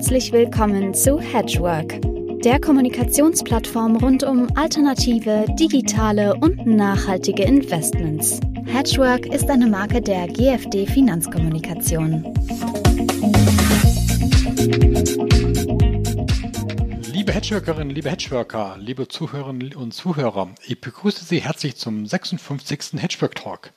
Herzlich 0.00 0.32
willkommen 0.32 0.94
zu 0.94 1.20
Hedgework, 1.20 2.00
der 2.42 2.58
Kommunikationsplattform 2.58 3.96
rund 3.96 4.22
um 4.22 4.48
alternative, 4.56 5.44
digitale 5.60 6.34
und 6.36 6.64
nachhaltige 6.64 7.42
Investments. 7.42 8.40
Hedgework 8.64 9.26
ist 9.26 9.50
eine 9.50 9.66
Marke 9.66 10.00
der 10.00 10.26
GFD 10.26 10.86
Finanzkommunikation. 10.86 12.24
Liebe 17.12 17.34
Hedgeworkerinnen, 17.34 17.94
liebe 17.94 18.10
Hedgeworker, 18.10 18.76
liebe 18.78 19.06
Zuhörerinnen 19.06 19.74
und 19.74 19.92
Zuhörer, 19.92 20.48
ich 20.66 20.80
begrüße 20.80 21.26
Sie 21.26 21.42
herzlich 21.42 21.76
zum 21.76 22.06
56. 22.06 22.98
Hedgework 22.98 23.34
Talk. 23.34 23.72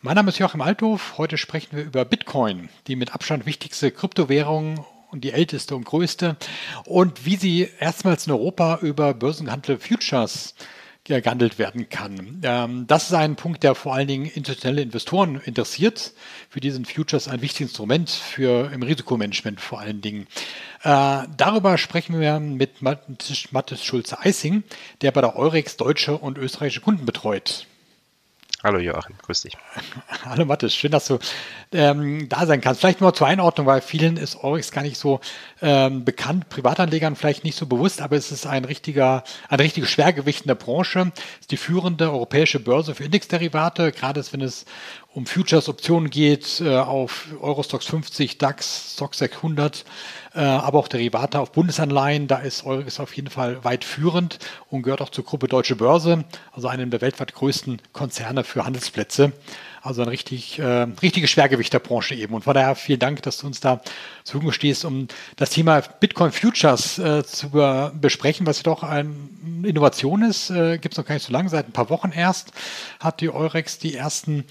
Mein 0.00 0.16
Name 0.16 0.30
ist 0.30 0.40
Joachim 0.40 0.60
Althoff. 0.60 1.18
Heute 1.18 1.38
sprechen 1.38 1.76
wir 1.76 1.84
über 1.84 2.04
Bitcoin, 2.04 2.68
die 2.88 2.96
mit 2.96 3.14
Abstand 3.14 3.46
wichtigste 3.46 3.92
Kryptowährung 3.92 4.84
und 5.10 5.24
die 5.24 5.32
älteste 5.32 5.76
und 5.76 5.84
größte 5.84 6.36
und 6.84 7.24
wie 7.24 7.36
sie 7.36 7.68
erstmals 7.80 8.26
in 8.26 8.32
Europa 8.32 8.78
über 8.82 9.14
börsengehandelte 9.14 9.78
Futures 9.78 10.54
gehandelt 11.04 11.58
werden 11.58 11.88
kann. 11.88 12.40
Ähm, 12.42 12.86
das 12.86 13.04
ist 13.04 13.14
ein 13.14 13.36
Punkt, 13.36 13.62
der 13.62 13.74
vor 13.74 13.94
allen 13.94 14.08
Dingen 14.08 14.26
institutionelle 14.26 14.82
Investoren 14.82 15.40
interessiert. 15.44 16.12
Für 16.50 16.60
diesen 16.60 16.84
Futures 16.84 17.28
ein 17.28 17.42
wichtiges 17.42 17.70
Instrument 17.70 18.10
für 18.10 18.72
im 18.72 18.82
Risikomanagement 18.82 19.60
vor 19.60 19.80
allen 19.80 20.00
Dingen. 20.00 20.26
Äh, 20.82 21.22
darüber 21.36 21.78
sprechen 21.78 22.20
wir 22.20 22.40
mit 22.40 22.82
Mathis 22.82 23.84
Schulze-Eising, 23.84 24.64
der 25.02 25.12
bei 25.12 25.20
der 25.20 25.36
Eurex 25.36 25.76
deutsche 25.76 26.16
und 26.16 26.38
österreichische 26.38 26.80
Kunden 26.80 27.06
betreut. 27.06 27.66
Hallo 28.66 28.80
Joachim, 28.80 29.14
grüß 29.22 29.42
dich. 29.42 29.56
Hallo 30.24 30.44
Mathis, 30.44 30.74
schön, 30.74 30.90
dass 30.90 31.06
du 31.06 31.20
ähm, 31.70 32.28
da 32.28 32.46
sein 32.46 32.60
kannst. 32.60 32.80
Vielleicht 32.80 33.00
nur 33.00 33.14
zur 33.14 33.28
Einordnung, 33.28 33.64
weil 33.64 33.80
vielen 33.80 34.16
ist 34.16 34.42
Eurex 34.42 34.72
gar 34.72 34.82
nicht 34.82 34.98
so 34.98 35.20
ähm, 35.62 36.04
bekannt, 36.04 36.48
Privatanlegern 36.48 37.14
vielleicht 37.14 37.44
nicht 37.44 37.56
so 37.56 37.66
bewusst, 37.66 38.02
aber 38.02 38.16
es 38.16 38.32
ist 38.32 38.44
ein 38.44 38.64
richtiger, 38.64 39.22
ein 39.48 39.60
richtiges 39.60 39.88
Schwergewicht 39.88 40.40
in 40.40 40.48
der 40.48 40.56
Branche. 40.56 41.12
Es 41.34 41.42
ist 41.42 41.52
die 41.52 41.58
führende 41.58 42.10
europäische 42.10 42.58
Börse 42.58 42.96
für 42.96 43.04
Indexderivate, 43.04 43.92
gerade 43.92 44.24
wenn 44.32 44.40
es 44.40 44.64
um 45.16 45.24
Futures-Optionen 45.24 46.10
geht, 46.10 46.60
äh, 46.60 46.76
auf 46.76 47.28
Eurostox 47.40 47.86
50, 47.86 48.36
DAX, 48.36 48.92
Stock 48.92 49.14
600, 49.14 49.86
äh, 50.34 50.40
aber 50.40 50.78
auch 50.78 50.88
Derivate 50.88 51.40
auf 51.40 51.52
Bundesanleihen. 51.52 52.26
Da 52.26 52.36
ist 52.36 52.66
Eurex 52.66 53.00
auf 53.00 53.16
jeden 53.16 53.30
Fall 53.30 53.64
weit 53.64 53.82
führend 53.82 54.38
und 54.68 54.82
gehört 54.82 55.00
auch 55.00 55.08
zur 55.08 55.24
Gruppe 55.24 55.48
Deutsche 55.48 55.74
Börse, 55.74 56.26
also 56.52 56.68
einem 56.68 56.90
der 56.90 57.00
weltweit 57.00 57.32
größten 57.32 57.80
Konzerne 57.94 58.44
für 58.44 58.66
Handelsplätze. 58.66 59.32
Also 59.80 60.02
ein 60.02 60.08
richtig, 60.08 60.58
äh, 60.58 60.86
richtiges 61.00 61.30
Schwergewicht 61.30 61.72
der 61.72 61.78
Branche 61.78 62.14
eben. 62.14 62.34
Und 62.34 62.42
von 62.42 62.52
daher 62.52 62.74
vielen 62.74 62.98
Dank, 62.98 63.22
dass 63.22 63.38
du 63.38 63.46
uns 63.46 63.60
da 63.60 63.80
zur 64.24 64.32
Verfügung 64.32 64.52
stehst, 64.52 64.84
um 64.84 65.08
das 65.36 65.48
Thema 65.48 65.80
Bitcoin 65.80 66.32
Futures 66.32 66.98
äh, 66.98 67.24
zu 67.24 67.50
besprechen, 67.94 68.46
was 68.46 68.58
ja 68.58 68.64
doch 68.64 68.82
eine 68.82 69.14
Innovation 69.62 70.22
ist. 70.22 70.50
Äh, 70.50 70.76
Gibt 70.76 70.92
es 70.94 70.98
noch 70.98 71.06
gar 71.06 71.14
nicht 71.14 71.24
so 71.24 71.32
lange, 71.32 71.48
seit 71.48 71.68
ein 71.68 71.72
paar 71.72 71.88
Wochen 71.88 72.10
erst 72.10 72.52
hat 73.00 73.20
die 73.20 73.30
Eurex 73.30 73.78
die 73.78 73.94
ersten 73.94 74.44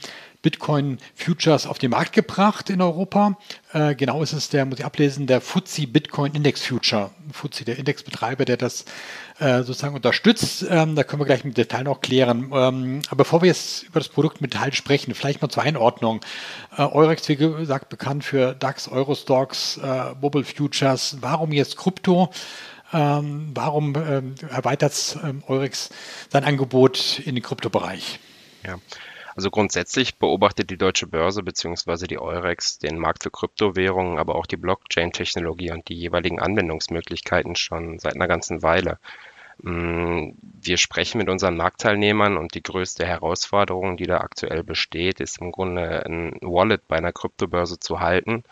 Bitcoin 0.45 0.99
Futures 1.15 1.65
auf 1.65 1.79
den 1.79 1.89
Markt 1.89 2.13
gebracht 2.13 2.69
in 2.69 2.79
Europa. 2.79 3.35
Äh, 3.73 3.95
genau 3.95 4.21
ist 4.21 4.31
es 4.31 4.47
der, 4.47 4.65
muss 4.65 4.77
ich 4.77 4.85
ablesen, 4.85 5.25
der 5.25 5.41
FTSE 5.41 5.87
Bitcoin 5.87 6.35
Index 6.35 6.61
Future. 6.61 7.09
FTSE, 7.33 7.65
der 7.65 7.79
Indexbetreiber, 7.79 8.45
der 8.45 8.57
das 8.57 8.85
äh, 9.39 9.63
sozusagen 9.63 9.95
unterstützt. 9.95 10.63
Ähm, 10.69 10.95
da 10.95 11.03
können 11.03 11.19
wir 11.19 11.25
gleich 11.25 11.43
im 11.43 11.55
Detail 11.55 11.85
noch 11.85 11.99
klären. 11.99 12.51
Ähm, 12.53 13.01
aber 13.07 13.23
bevor 13.23 13.41
wir 13.41 13.47
jetzt 13.47 13.85
über 13.85 13.99
das 13.99 14.07
Produkt 14.07 14.39
mit 14.39 14.53
Detail 14.53 14.71
sprechen, 14.75 15.15
vielleicht 15.15 15.41
mal 15.41 15.49
zur 15.49 15.63
Einordnung. 15.63 16.21
Äh, 16.77 16.83
Eurex, 16.83 17.27
wie 17.27 17.37
gesagt, 17.37 17.89
bekannt 17.89 18.23
für 18.23 18.53
DAX, 18.53 18.87
Eurostocks, 18.87 19.77
äh, 19.77 20.13
Bubble 20.21 20.43
Futures. 20.43 21.17
Warum 21.21 21.53
jetzt 21.53 21.75
Krypto? 21.75 22.29
Ähm, 22.93 23.49
warum 23.55 23.95
ähm, 23.95 24.35
erweitert 24.47 25.17
ähm, 25.23 25.41
Eurex 25.47 25.89
sein 26.29 26.43
Angebot 26.43 27.17
in 27.25 27.33
den 27.33 27.43
Kryptobereich? 27.43 28.19
Ja, 28.63 28.75
also 29.35 29.51
grundsätzlich 29.51 30.15
beobachtet 30.15 30.69
die 30.69 30.77
Deutsche 30.77 31.07
Börse 31.07 31.43
bzw. 31.43 32.07
die 32.07 32.19
Eurex 32.19 32.79
den 32.79 32.97
Markt 32.97 33.23
für 33.23 33.31
Kryptowährungen, 33.31 34.17
aber 34.17 34.35
auch 34.35 34.45
die 34.45 34.57
Blockchain-Technologie 34.57 35.71
und 35.71 35.89
die 35.89 35.95
jeweiligen 35.95 36.39
Anwendungsmöglichkeiten 36.39 37.55
schon 37.55 37.99
seit 37.99 38.15
einer 38.15 38.29
ganzen 38.29 38.63
Weile. 38.63 38.97
Mm, 39.61 40.31
wir 40.41 40.77
sprechen 40.77 41.17
mit 41.17 41.29
unseren 41.29 41.57
Marktteilnehmern 41.57 42.37
und 42.37 42.55
die 42.55 42.63
größte 42.63 43.05
Herausforderung, 43.05 43.97
die 43.97 44.07
da 44.07 44.19
aktuell 44.19 44.63
besteht, 44.63 45.19
ist 45.19 45.39
im 45.39 45.51
Grunde 45.51 46.05
ein 46.05 46.37
Wallet 46.41 46.87
bei 46.87 46.97
einer 46.97 47.11
Kryptobörse 47.13 47.79
zu 47.79 47.99
halten 47.99 48.43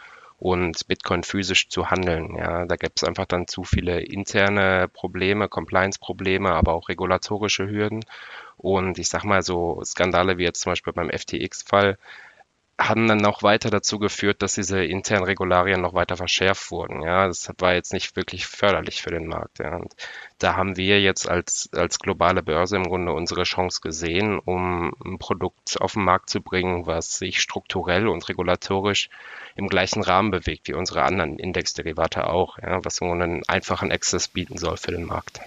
und 0.44 0.88
Bitcoin 0.90 1.24
physisch 1.24 1.70
zu 1.70 1.90
handeln. 1.90 2.36
Ja, 2.36 2.66
da 2.66 2.76
gibt 2.76 2.98
es 2.98 3.08
einfach 3.08 3.26
dann 3.26 3.48
zu 3.48 3.64
viele 3.64 4.02
interne 4.02 4.90
Probleme, 4.92 5.48
Compliance-Probleme, 5.48 6.52
aber 6.52 6.74
auch 6.74 6.90
regulatorische 6.90 7.70
Hürden. 7.70 8.04
Und 8.58 9.00
ich 9.00 9.10
sag 9.10 9.24
mal 9.24 9.42
so 9.44 9.82
Skandale 9.84 10.38
wie 10.38 10.44
jetzt 10.44 10.62
zum 10.62 10.72
Beispiel 10.72 10.94
beim 10.94 11.10
FTX-Fall 11.10 11.98
haben 12.80 13.08
dann 13.08 13.20
noch 13.20 13.44
weiter 13.44 13.70
dazu 13.70 14.00
geführt, 14.00 14.42
dass 14.42 14.56
diese 14.56 14.84
internen 14.84 15.26
Regularien 15.26 15.82
noch 15.82 15.94
weiter 15.94 16.18
verschärft 16.18 16.72
wurden. 16.72 17.04
Ja, 17.04 17.28
das 17.28 17.50
war 17.60 17.74
jetzt 17.74 17.94
nicht 17.94 18.16
wirklich 18.16 18.48
förderlich 18.48 19.02
für 19.02 19.12
den 19.12 19.28
Markt. 19.28 19.60
Ja. 19.60 19.76
Und 19.76 19.94
da 20.40 20.56
haben 20.56 20.76
wir 20.76 21.00
jetzt 21.00 21.30
als, 21.30 21.70
als 21.74 22.00
globale 22.00 22.42
Börse 22.42 22.76
im 22.76 22.84
Grunde 22.84 23.14
unsere 23.14 23.44
Chance 23.44 23.80
gesehen, 23.82 24.40
um 24.40 24.94
ein 25.06 25.20
Produkt 25.20 25.80
auf 25.82 25.94
den 25.94 26.04
Markt 26.04 26.30
zu 26.30 26.42
bringen, 26.42 26.88
was 26.88 27.20
sich 27.20 27.42
strukturell 27.42 28.08
und 28.08 28.28
regulatorisch 28.28 29.10
im 29.56 29.68
gleichen 29.68 30.02
Rahmen 30.02 30.32
bewegt 30.32 30.68
wie 30.68 30.74
unsere 30.74 31.04
anderen 31.04 31.38
Indexderivate 31.38 32.28
auch, 32.28 32.58
ja, 32.58 32.84
was 32.84 33.00
im 33.00 33.08
Grunde 33.08 33.26
einen 33.26 33.48
einfachen 33.48 33.92
Access 33.92 34.28
bieten 34.28 34.58
soll 34.58 34.78
für 34.78 34.92
den 34.92 35.06
Markt. 35.06 35.40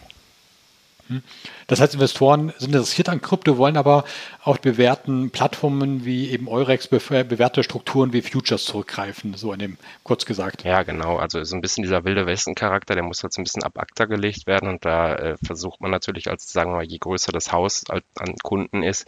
Hm. 1.09 1.23
Das 1.67 1.81
heißt, 1.81 1.95
Investoren 1.95 2.53
sind 2.59 2.75
interessiert 2.75 3.09
an 3.09 3.21
Krypto, 3.21 3.59
wollen 3.59 3.77
aber 3.77 4.05
auch 4.43 4.59
bewährten 4.59 5.31
Plattformen 5.31 6.05
wie 6.05 6.31
eben 6.31 6.49
Eurex, 6.49 6.89
bewährte 6.89 7.63
Strukturen 7.63 8.13
wie 8.13 8.23
Futures 8.23 8.65
zurückgreifen, 8.65 9.35
so 9.35 9.53
in 9.53 9.59
dem 9.59 9.79
kurz 10.03 10.27
gesagt. 10.27 10.65
Ja, 10.65 10.83
genau. 10.83 11.17
Also 11.17 11.43
so 11.45 11.57
ein 11.57 11.61
bisschen 11.61 11.83
dieser 11.83 12.05
wilde 12.05 12.27
Westen-Charakter, 12.27 12.95
der 12.95 13.05
muss 13.05 13.23
jetzt 13.23 13.39
ein 13.39 13.45
bisschen 13.45 13.63
ab 13.63 13.79
ACTA 13.79 14.07
gelegt 14.07 14.47
werden 14.47 14.69
und 14.69 14.85
da 14.85 15.15
äh, 15.15 15.37
versucht 15.45 15.81
man 15.81 15.91
natürlich 15.91 16.29
als, 16.29 16.53
sagen 16.53 16.71
wir 16.71 16.77
mal, 16.77 16.85
je 16.85 16.99
größer 16.99 17.33
das 17.33 17.53
Haus 17.53 17.85
an 17.89 18.35
Kunden 18.43 18.83
ist, 18.83 19.07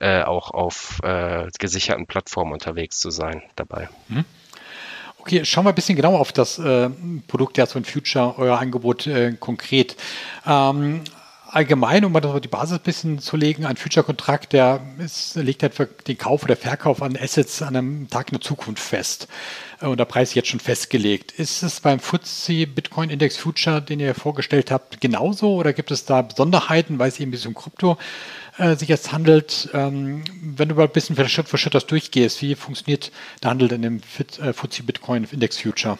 äh, 0.00 0.22
auch 0.22 0.50
auf 0.50 1.00
äh, 1.02 1.48
gesicherten 1.58 2.06
Plattformen 2.06 2.52
unterwegs 2.52 3.00
zu 3.00 3.10
sein 3.10 3.42
dabei. 3.56 3.88
Hm. 4.08 4.24
Okay, 5.18 5.44
schauen 5.44 5.66
wir 5.66 5.68
ein 5.68 5.74
bisschen 5.74 5.96
genauer 5.96 6.18
auf 6.18 6.32
das 6.32 6.58
äh, 6.58 6.88
Produkt 7.28 7.58
der 7.58 7.66
von 7.66 7.84
Future, 7.84 8.34
euer 8.38 8.58
Angebot 8.58 9.06
äh, 9.06 9.32
konkret. 9.38 9.94
Ähm, 10.46 11.02
allgemein, 11.52 12.04
um 12.04 12.12
mal 12.12 12.20
die 12.20 12.48
Basis 12.48 12.78
ein 12.78 12.82
bisschen 12.82 13.18
zu 13.18 13.36
legen, 13.36 13.66
ein 13.66 13.76
Future-Kontrakt, 13.76 14.52
der 14.52 14.80
ist, 14.98 15.36
legt 15.36 15.62
halt 15.62 16.06
den 16.06 16.18
Kauf 16.18 16.44
oder 16.44 16.56
Verkauf 16.56 17.02
an 17.02 17.16
Assets 17.16 17.62
an 17.62 17.76
einem 17.76 18.08
Tag 18.08 18.28
in 18.28 18.38
der 18.38 18.40
Zukunft 18.40 18.82
fest. 18.82 19.28
Äh, 19.80 19.86
und 19.86 19.98
der 19.98 20.04
Preis 20.04 20.30
ist 20.30 20.34
jetzt 20.34 20.48
schon 20.48 20.60
festgelegt. 20.60 21.32
Ist 21.32 21.62
es 21.62 21.80
beim 21.80 22.00
FTSE 22.00 22.66
Bitcoin 22.66 23.10
Index 23.10 23.36
Future, 23.36 23.82
den 23.82 24.00
ihr 24.00 24.14
vorgestellt 24.14 24.70
habt, 24.70 25.00
genauso 25.00 25.54
oder 25.54 25.72
gibt 25.72 25.90
es 25.90 26.04
da 26.04 26.22
Besonderheiten, 26.22 26.98
weil 26.98 27.08
es 27.08 27.18
eben 27.18 27.28
ein 27.28 27.32
bisschen 27.32 27.54
um 27.54 27.54
Krypto 27.54 27.98
äh, 28.58 28.76
sich 28.76 28.88
jetzt 28.88 29.12
handelt? 29.12 29.68
Ähm, 29.72 30.24
wenn 30.42 30.68
du 30.68 30.74
mal 30.74 30.84
ein 30.84 30.92
bisschen 30.92 31.16
Schritt 31.28 31.48
für 31.48 31.58
Schritt 31.58 31.74
das 31.74 31.86
durchgehst, 31.86 32.42
wie 32.42 32.54
funktioniert 32.54 33.10
der 33.42 33.50
Handel 33.50 33.72
in 33.72 33.82
dem 33.82 34.00
FTSE 34.00 34.82
Bitcoin 34.84 35.26
Index 35.30 35.58
Future? 35.58 35.98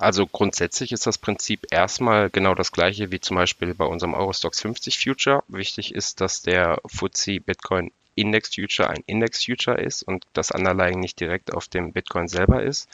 Also 0.00 0.26
grundsätzlich 0.26 0.92
ist 0.92 1.06
das 1.06 1.18
Prinzip 1.18 1.66
erstmal 1.70 2.30
genau 2.30 2.54
das 2.54 2.72
gleiche 2.72 3.12
wie 3.12 3.20
zum 3.20 3.36
Beispiel 3.36 3.74
bei 3.74 3.84
unserem 3.84 4.14
Eurostox 4.14 4.62
50 4.62 4.98
Future. 4.98 5.44
Wichtig 5.48 5.94
ist, 5.94 6.22
dass 6.22 6.40
der 6.40 6.80
FTSE 6.88 7.38
Bitcoin 7.40 7.92
Index 8.14 8.54
Future 8.54 8.88
ein 8.88 9.02
Index 9.04 9.44
Future 9.44 9.78
ist 9.78 10.02
und 10.02 10.24
das 10.32 10.52
Underlying 10.52 11.00
nicht 11.00 11.20
direkt 11.20 11.52
auf 11.52 11.68
dem 11.68 11.92
Bitcoin 11.92 12.28
selber 12.28 12.62
ist. 12.62 12.88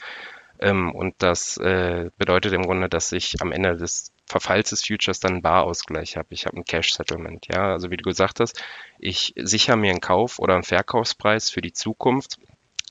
Ähm, 0.59 0.93
und 0.93 1.15
das 1.19 1.55
äh, 1.57 2.09
bedeutet 2.17 2.51
im 2.51 2.63
Grunde, 2.63 2.89
dass 2.89 3.13
ich 3.13 3.41
am 3.41 3.53
Ende 3.53 3.77
des 3.77 4.11
Verfalls 4.25 4.71
des 4.71 4.85
Futures 4.85 5.21
dann 5.21 5.33
einen 5.33 5.41
Barausgleich 5.41 6.17
habe. 6.17 6.27
Ich 6.31 6.45
habe 6.45 6.57
ein 6.57 6.65
Cash 6.65 6.93
Settlement. 6.93 7.47
Ja, 7.49 7.71
also 7.71 7.89
wie 7.89 7.95
du 7.95 8.03
gesagt 8.03 8.41
hast, 8.41 8.61
ich 8.99 9.33
sichere 9.37 9.77
mir 9.77 9.91
einen 9.91 10.01
Kauf 10.01 10.39
oder 10.39 10.55
einen 10.55 10.63
Verkaufspreis 10.63 11.49
für 11.49 11.61
die 11.61 11.71
Zukunft 11.71 12.37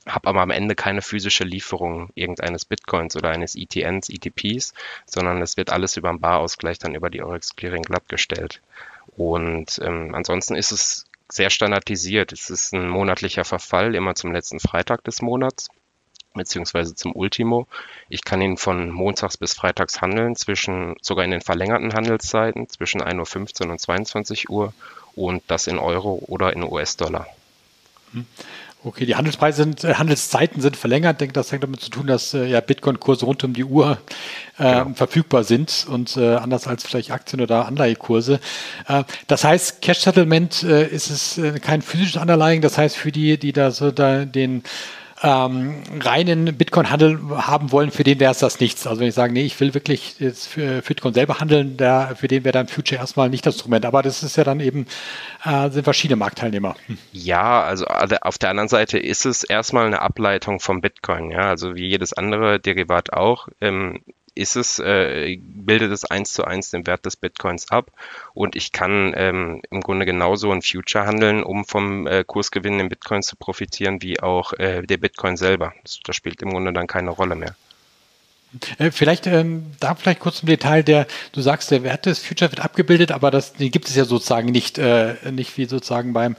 habe 0.07 0.27
aber 0.27 0.41
am 0.41 0.49
Ende 0.49 0.75
keine 0.75 1.01
physische 1.01 1.43
Lieferung 1.43 2.09
irgendeines 2.15 2.65
Bitcoins 2.65 3.15
oder 3.15 3.29
eines 3.29 3.55
ETNs, 3.55 4.09
ETPs, 4.09 4.73
sondern 5.05 5.41
es 5.41 5.57
wird 5.57 5.69
alles 5.69 5.97
über 5.97 6.09
einen 6.09 6.19
Barausgleich 6.19 6.79
dann 6.79 6.95
über 6.95 7.09
die 7.09 7.21
Eurex 7.21 7.55
Clearing 7.55 7.83
glattgestellt. 7.83 8.61
Und 9.15 9.79
ähm, 9.83 10.13
ansonsten 10.15 10.55
ist 10.55 10.71
es 10.71 11.05
sehr 11.29 11.49
standardisiert. 11.49 12.31
Es 12.31 12.49
ist 12.49 12.73
ein 12.73 12.87
monatlicher 12.87 13.43
Verfall, 13.43 13.95
immer 13.95 14.15
zum 14.15 14.31
letzten 14.31 14.59
Freitag 14.59 15.03
des 15.03 15.21
Monats 15.21 15.69
beziehungsweise 16.37 16.95
zum 16.95 17.13
Ultimo. 17.13 17.67
Ich 18.07 18.23
kann 18.23 18.41
ihn 18.41 18.55
von 18.55 18.89
montags 18.89 19.37
bis 19.37 19.53
freitags 19.53 20.01
handeln, 20.01 20.35
zwischen 20.35 20.95
sogar 21.01 21.25
in 21.25 21.31
den 21.31 21.41
verlängerten 21.41 21.93
Handelszeiten 21.93 22.69
zwischen 22.69 23.01
1.15 23.01 23.65
Uhr 23.65 23.71
und 23.71 23.81
22 23.81 24.49
Uhr 24.49 24.73
und 25.15 25.43
das 25.47 25.67
in 25.67 25.79
Euro 25.79 26.23
oder 26.27 26.53
in 26.53 26.63
US-Dollar. 26.63 27.27
Hm. 28.13 28.25
Okay, 28.87 29.05
die 29.05 29.15
Handelspreise 29.15 29.63
sind, 29.63 29.83
äh, 29.83 29.95
Handelszeiten 29.95 30.61
sind 30.61 30.77
verlängert. 30.77 31.15
Ich 31.15 31.17
denke, 31.17 31.33
das 31.33 31.51
hängt 31.51 31.63
damit 31.63 31.81
zu 31.81 31.89
tun, 31.89 32.07
dass 32.07 32.33
äh, 32.33 32.45
ja 32.45 32.61
Bitcoin-Kurse 32.61 33.25
rund 33.25 33.43
um 33.43 33.53
die 33.53 33.65
Uhr 33.65 33.97
äh, 34.57 34.63
genau. 34.63 34.93
verfügbar 34.95 35.43
sind 35.43 35.85
und 35.89 36.15
äh, 36.15 36.35
anders 36.35 36.67
als 36.67 36.85
vielleicht 36.85 37.11
Aktien- 37.11 37.41
oder 37.41 37.65
Anleihekurse. 37.65 38.39
Äh, 38.87 39.03
das 39.27 39.43
heißt, 39.43 39.81
Cash 39.81 39.99
Settlement 39.99 40.63
äh, 40.63 40.87
ist 40.87 41.09
es 41.09 41.61
kein 41.61 41.81
physisches 41.81 42.15
Anleihen. 42.15 42.61
Das 42.61 42.77
heißt, 42.77 42.95
für 42.95 43.11
die, 43.11 43.37
die 43.37 43.51
da 43.51 43.71
so 43.71 43.91
da 43.91 44.23
den 44.23 44.63
ähm, 45.23 45.83
reinen 45.99 46.57
Bitcoin-Handel 46.57 47.19
haben 47.37 47.71
wollen, 47.71 47.91
für 47.91 48.03
den 48.03 48.19
wäre 48.19 48.31
es 48.31 48.39
das 48.39 48.59
nichts. 48.59 48.85
Also 48.85 49.01
wenn 49.01 49.07
ich 49.07 49.15
sage, 49.15 49.33
nee, 49.33 49.45
ich 49.45 49.59
will 49.59 49.73
wirklich 49.73 50.19
jetzt 50.19 50.47
für, 50.47 50.81
Bitcoin 50.81 51.13
selber 51.13 51.39
handeln, 51.39 51.77
der, 51.77 52.15
für 52.15 52.27
den 52.27 52.43
wäre 52.43 52.53
dann 52.53 52.67
Future 52.67 52.99
erstmal 52.99 53.29
nicht 53.29 53.45
das 53.45 53.55
Instrument. 53.55 53.85
Aber 53.85 54.03
das 54.03 54.21
ist 54.21 54.37
ja 54.37 54.43
dann 54.43 54.59
eben, 54.59 54.85
äh, 55.43 55.69
sind 55.69 55.83
verschiedene 55.83 56.17
Marktteilnehmer. 56.17 56.75
Hm. 56.85 56.97
Ja, 57.13 57.63
also 57.63 57.85
auf 57.85 58.37
der 58.37 58.49
anderen 58.51 58.69
Seite 58.69 58.99
ist 58.99 59.25
es 59.25 59.43
erstmal 59.43 59.87
eine 59.87 60.01
Ableitung 60.01 60.59
vom 60.59 60.81
Bitcoin, 60.81 61.31
ja, 61.31 61.49
also 61.49 61.75
wie 61.75 61.87
jedes 61.87 62.13
andere 62.13 62.59
Derivat 62.59 63.13
auch. 63.13 63.47
Ähm, 63.59 64.01
ist 64.37 64.55
es, 64.55 64.79
äh, 64.79 65.37
bildet 65.39 65.91
es 65.91 66.05
eins 66.05 66.33
zu 66.33 66.45
eins 66.45 66.71
den 66.71 66.87
Wert 66.87 67.05
des 67.05 67.15
Bitcoins 67.15 67.69
ab 67.69 67.91
und 68.33 68.55
ich 68.55 68.71
kann 68.71 69.13
ähm, 69.15 69.61
im 69.69 69.81
Grunde 69.81 70.05
genauso 70.05 70.51
ein 70.51 70.61
Future 70.61 71.05
handeln, 71.05 71.43
um 71.43 71.65
vom 71.65 72.07
äh, 72.07 72.23
Kursgewinn 72.23 72.79
in 72.79 72.89
Bitcoin 72.89 73.23
zu 73.23 73.35
profitieren, 73.35 74.01
wie 74.01 74.19
auch 74.19 74.53
äh, 74.53 74.83
der 74.83 74.97
Bitcoin 74.97 75.37
selber. 75.37 75.73
Das, 75.83 75.99
das 76.03 76.15
spielt 76.15 76.41
im 76.41 76.51
Grunde 76.51 76.73
dann 76.73 76.87
keine 76.87 77.11
Rolle 77.11 77.35
mehr. 77.35 77.55
Äh, 78.77 78.91
vielleicht 78.91 79.27
ähm, 79.27 79.67
da 79.79 79.95
vielleicht 79.95 80.19
kurz 80.19 80.41
im 80.41 80.47
Detail, 80.47 80.83
der 80.83 81.07
du 81.31 81.41
sagst, 81.41 81.71
der 81.71 81.83
Wert 81.83 82.05
des 82.05 82.19
Future 82.19 82.51
wird 82.51 82.63
abgebildet, 82.63 83.11
aber 83.11 83.31
das 83.31 83.53
den 83.53 83.71
gibt 83.71 83.87
es 83.87 83.95
ja 83.95 84.05
sozusagen 84.05 84.51
nicht, 84.51 84.77
äh, 84.77 85.15
nicht 85.31 85.57
wie 85.57 85.65
sozusagen 85.65 86.13
beim 86.13 86.35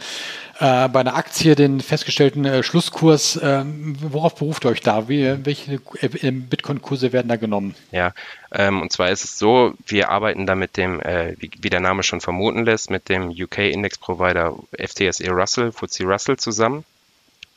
äh, 0.60 0.88
bei 0.88 1.00
einer 1.00 1.14
Aktie 1.14 1.54
den 1.54 1.80
festgestellten 1.80 2.44
äh, 2.44 2.62
Schlusskurs. 2.64 3.38
Ähm, 3.42 3.96
worauf 4.00 4.34
beruft 4.34 4.64
ihr 4.64 4.70
euch 4.70 4.80
da? 4.80 5.08
Wie, 5.08 5.44
welche 5.44 5.80
äh, 6.00 6.30
Bitcoin-Kurse 6.32 7.12
werden 7.12 7.28
da 7.28 7.36
genommen? 7.36 7.76
Ja, 7.92 8.12
ähm, 8.50 8.82
und 8.82 8.92
zwar 8.92 9.10
ist 9.10 9.24
es 9.24 9.38
so, 9.38 9.74
wir 9.86 10.10
arbeiten 10.10 10.46
da 10.46 10.56
mit 10.56 10.76
dem, 10.76 11.00
äh, 11.00 11.34
wie, 11.38 11.50
wie, 11.60 11.70
der 11.70 11.80
Name 11.80 12.02
schon 12.02 12.20
vermuten 12.20 12.64
lässt, 12.64 12.90
mit 12.90 13.08
dem 13.08 13.28
UK-Index-Provider 13.28 14.56
FTSE 14.76 15.30
Russell, 15.30 15.70
FTSE 15.70 16.04
Russell 16.04 16.36
zusammen. 16.38 16.84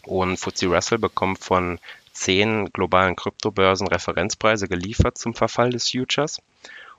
Und 0.04 0.38
FTSE 0.38 0.68
Russell 0.68 1.00
bekommt 1.00 1.40
von 1.40 1.80
zehn 2.14 2.72
globalen 2.72 3.16
Kryptobörsen 3.16 3.88
Referenzpreise 3.88 4.68
geliefert 4.68 5.18
zum 5.18 5.34
Verfall 5.34 5.72
des 5.72 5.90
Futures 5.90 6.42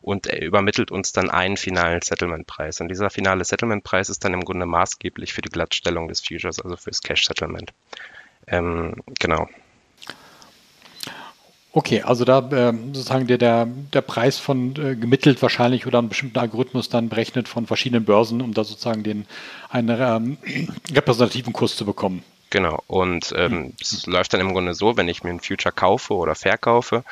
und 0.03 0.27
er 0.27 0.43
übermittelt 0.43 0.91
uns 0.91 1.13
dann 1.13 1.31
einen 1.31 1.57
finalen 1.57 2.03
Settlement-Preis. 2.03 2.81
Und 2.81 2.89
dieser 2.89 3.09
finale 3.09 3.45
Settlement-Preis 3.45 4.11
ist 4.11 4.25
dann 4.25 4.35
im 4.35 4.45
Grunde 4.45 4.67
maßgeblich 4.67 5.33
für 5.33 5.43
die 5.43 5.49
Glattstellung 5.49 6.09
des 6.09 6.21
Futures, 6.21 6.61
also 6.61 6.77
fürs 6.77 7.01
Cash-Settlement. 7.01 7.73
Ähm, 8.49 8.97
genau. 9.21 9.49
Okay, 11.75 12.03
also 12.03 12.27
da 12.27 12.41
äh, 12.51 12.75
sozusagen 12.93 13.27
der, 13.27 13.39
der, 13.39 13.67
der 13.67 14.03
Preis 14.03 14.39
von 14.39 14.77
äh, 14.77 14.95
gemittelt 14.95 15.41
wahrscheinlich 15.41 15.87
oder 15.87 16.01
einen 16.01 16.11
bestimmten 16.11 16.39
Algorithmus 16.39 16.91
dann 16.91 17.09
berechnet 17.09 17.49
von 17.49 17.67
verschiedenen 17.67 18.05
Börsen, 18.05 18.43
um 18.43 18.53
da 18.53 18.63
sozusagen 18.63 19.05
den 19.05 19.25
einen 19.71 19.99
ähm, 19.99 20.37
repräsentativen 20.93 21.55
Kurs 21.55 21.77
zu 21.77 21.87
bekommen. 21.87 22.25
Genau, 22.53 22.83
und 22.87 23.33
ähm, 23.35 23.53
hm. 23.53 23.75
es 23.81 24.05
läuft 24.05 24.35
dann 24.35 24.43
im 24.43 24.53
Grunde 24.53 24.75
so, 24.75 24.99
wenn 24.99 25.09
ich 25.09 25.25
mir 25.25 25.31
ein 25.31 25.41
Future 25.41 25.73
kaufe 25.73 26.13
oder 26.13 26.35
verkaufe, 26.35 27.03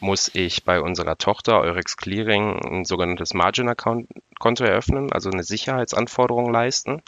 muss 0.00 0.30
ich 0.34 0.64
bei 0.64 0.80
unserer 0.80 1.18
Tochter 1.18 1.60
Eurex 1.60 1.98
Clearing 1.98 2.58
ein 2.64 2.84
sogenanntes 2.86 3.34
Margin 3.34 3.68
Account 3.68 4.08
Konto 4.38 4.64
eröffnen, 4.64 5.12
also 5.12 5.28
eine 5.28 5.44
Sicherheitsanforderung 5.44 6.50
leisten. 6.50 7.02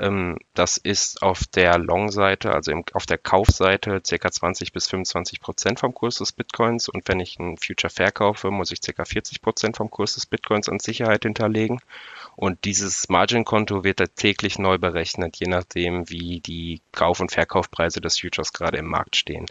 Ähm, 0.00 0.38
das 0.54 0.76
ist 0.76 1.22
auf 1.22 1.46
der 1.46 1.78
Long-Seite, 1.78 2.52
also 2.52 2.72
auf 2.92 3.06
der 3.06 3.18
Kaufseite, 3.18 4.00
ca. 4.00 4.30
20 4.30 4.72
bis 4.72 4.88
25 4.88 5.40
Prozent 5.40 5.80
vom 5.80 5.94
Kurs 5.94 6.16
des 6.16 6.32
Bitcoins. 6.32 6.88
Und 6.88 7.06
wenn 7.08 7.20
ich 7.20 7.38
ein 7.38 7.56
Future 7.58 7.90
verkaufe, 7.90 8.50
muss 8.50 8.72
ich 8.72 8.80
ca. 8.80 9.04
40 9.04 9.40
Prozent 9.40 9.76
vom 9.76 9.90
Kurs 9.90 10.14
des 10.14 10.26
Bitcoins 10.26 10.68
an 10.68 10.80
Sicherheit 10.80 11.22
hinterlegen. 11.22 11.80
Und 12.36 12.64
dieses 12.64 13.08
Margin-Konto 13.08 13.84
wird 13.84 14.00
da 14.00 14.06
täglich 14.06 14.58
neu 14.58 14.78
berechnet, 14.78 15.36
je 15.36 15.46
nachdem, 15.46 16.10
wie 16.10 16.40
die 16.40 16.80
Kauf- 16.92 17.20
und 17.20 17.30
Verkaufpreise 17.30 18.00
des 18.00 18.18
Futures 18.18 18.52
gerade 18.52 18.78
im 18.78 18.86
Markt 18.86 19.14
stehen. 19.14 19.46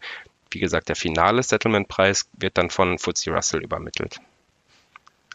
Wie 0.52 0.60
gesagt, 0.60 0.90
der 0.90 0.96
finale 0.96 1.42
Settlement-Preis 1.42 2.28
wird 2.34 2.58
dann 2.58 2.70
von 2.70 3.00
FTSE 3.00 3.32
Russell 3.32 3.64
übermittelt. 3.64 4.20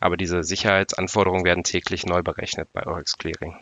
Aber 0.01 0.17
diese 0.17 0.45
Sicherheitsanforderungen 0.45 1.45
werden 1.45 1.65
täglich 1.65 2.07
neu 2.07 2.23
berechnet 2.23 2.69
bei 2.73 2.87
Eurex 2.87 3.17
Clearing. 3.17 3.57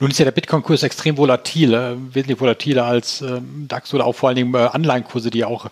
Nun 0.00 0.10
ist 0.10 0.18
ja 0.18 0.24
der 0.24 0.32
Bitcoin-Kurs 0.32 0.82
extrem 0.82 1.16
volatil, 1.16 1.74
äh, 1.74 1.96
wesentlich 2.14 2.40
volatiler 2.40 2.84
als 2.84 3.20
äh, 3.22 3.40
DAX 3.68 3.92
oder 3.94 4.06
auch 4.06 4.14
vor 4.14 4.28
allen 4.28 4.36
Dingen 4.36 4.54
äh, 4.54 4.58
Anleihenkurse, 4.58 5.30
die 5.30 5.44
auch 5.44 5.66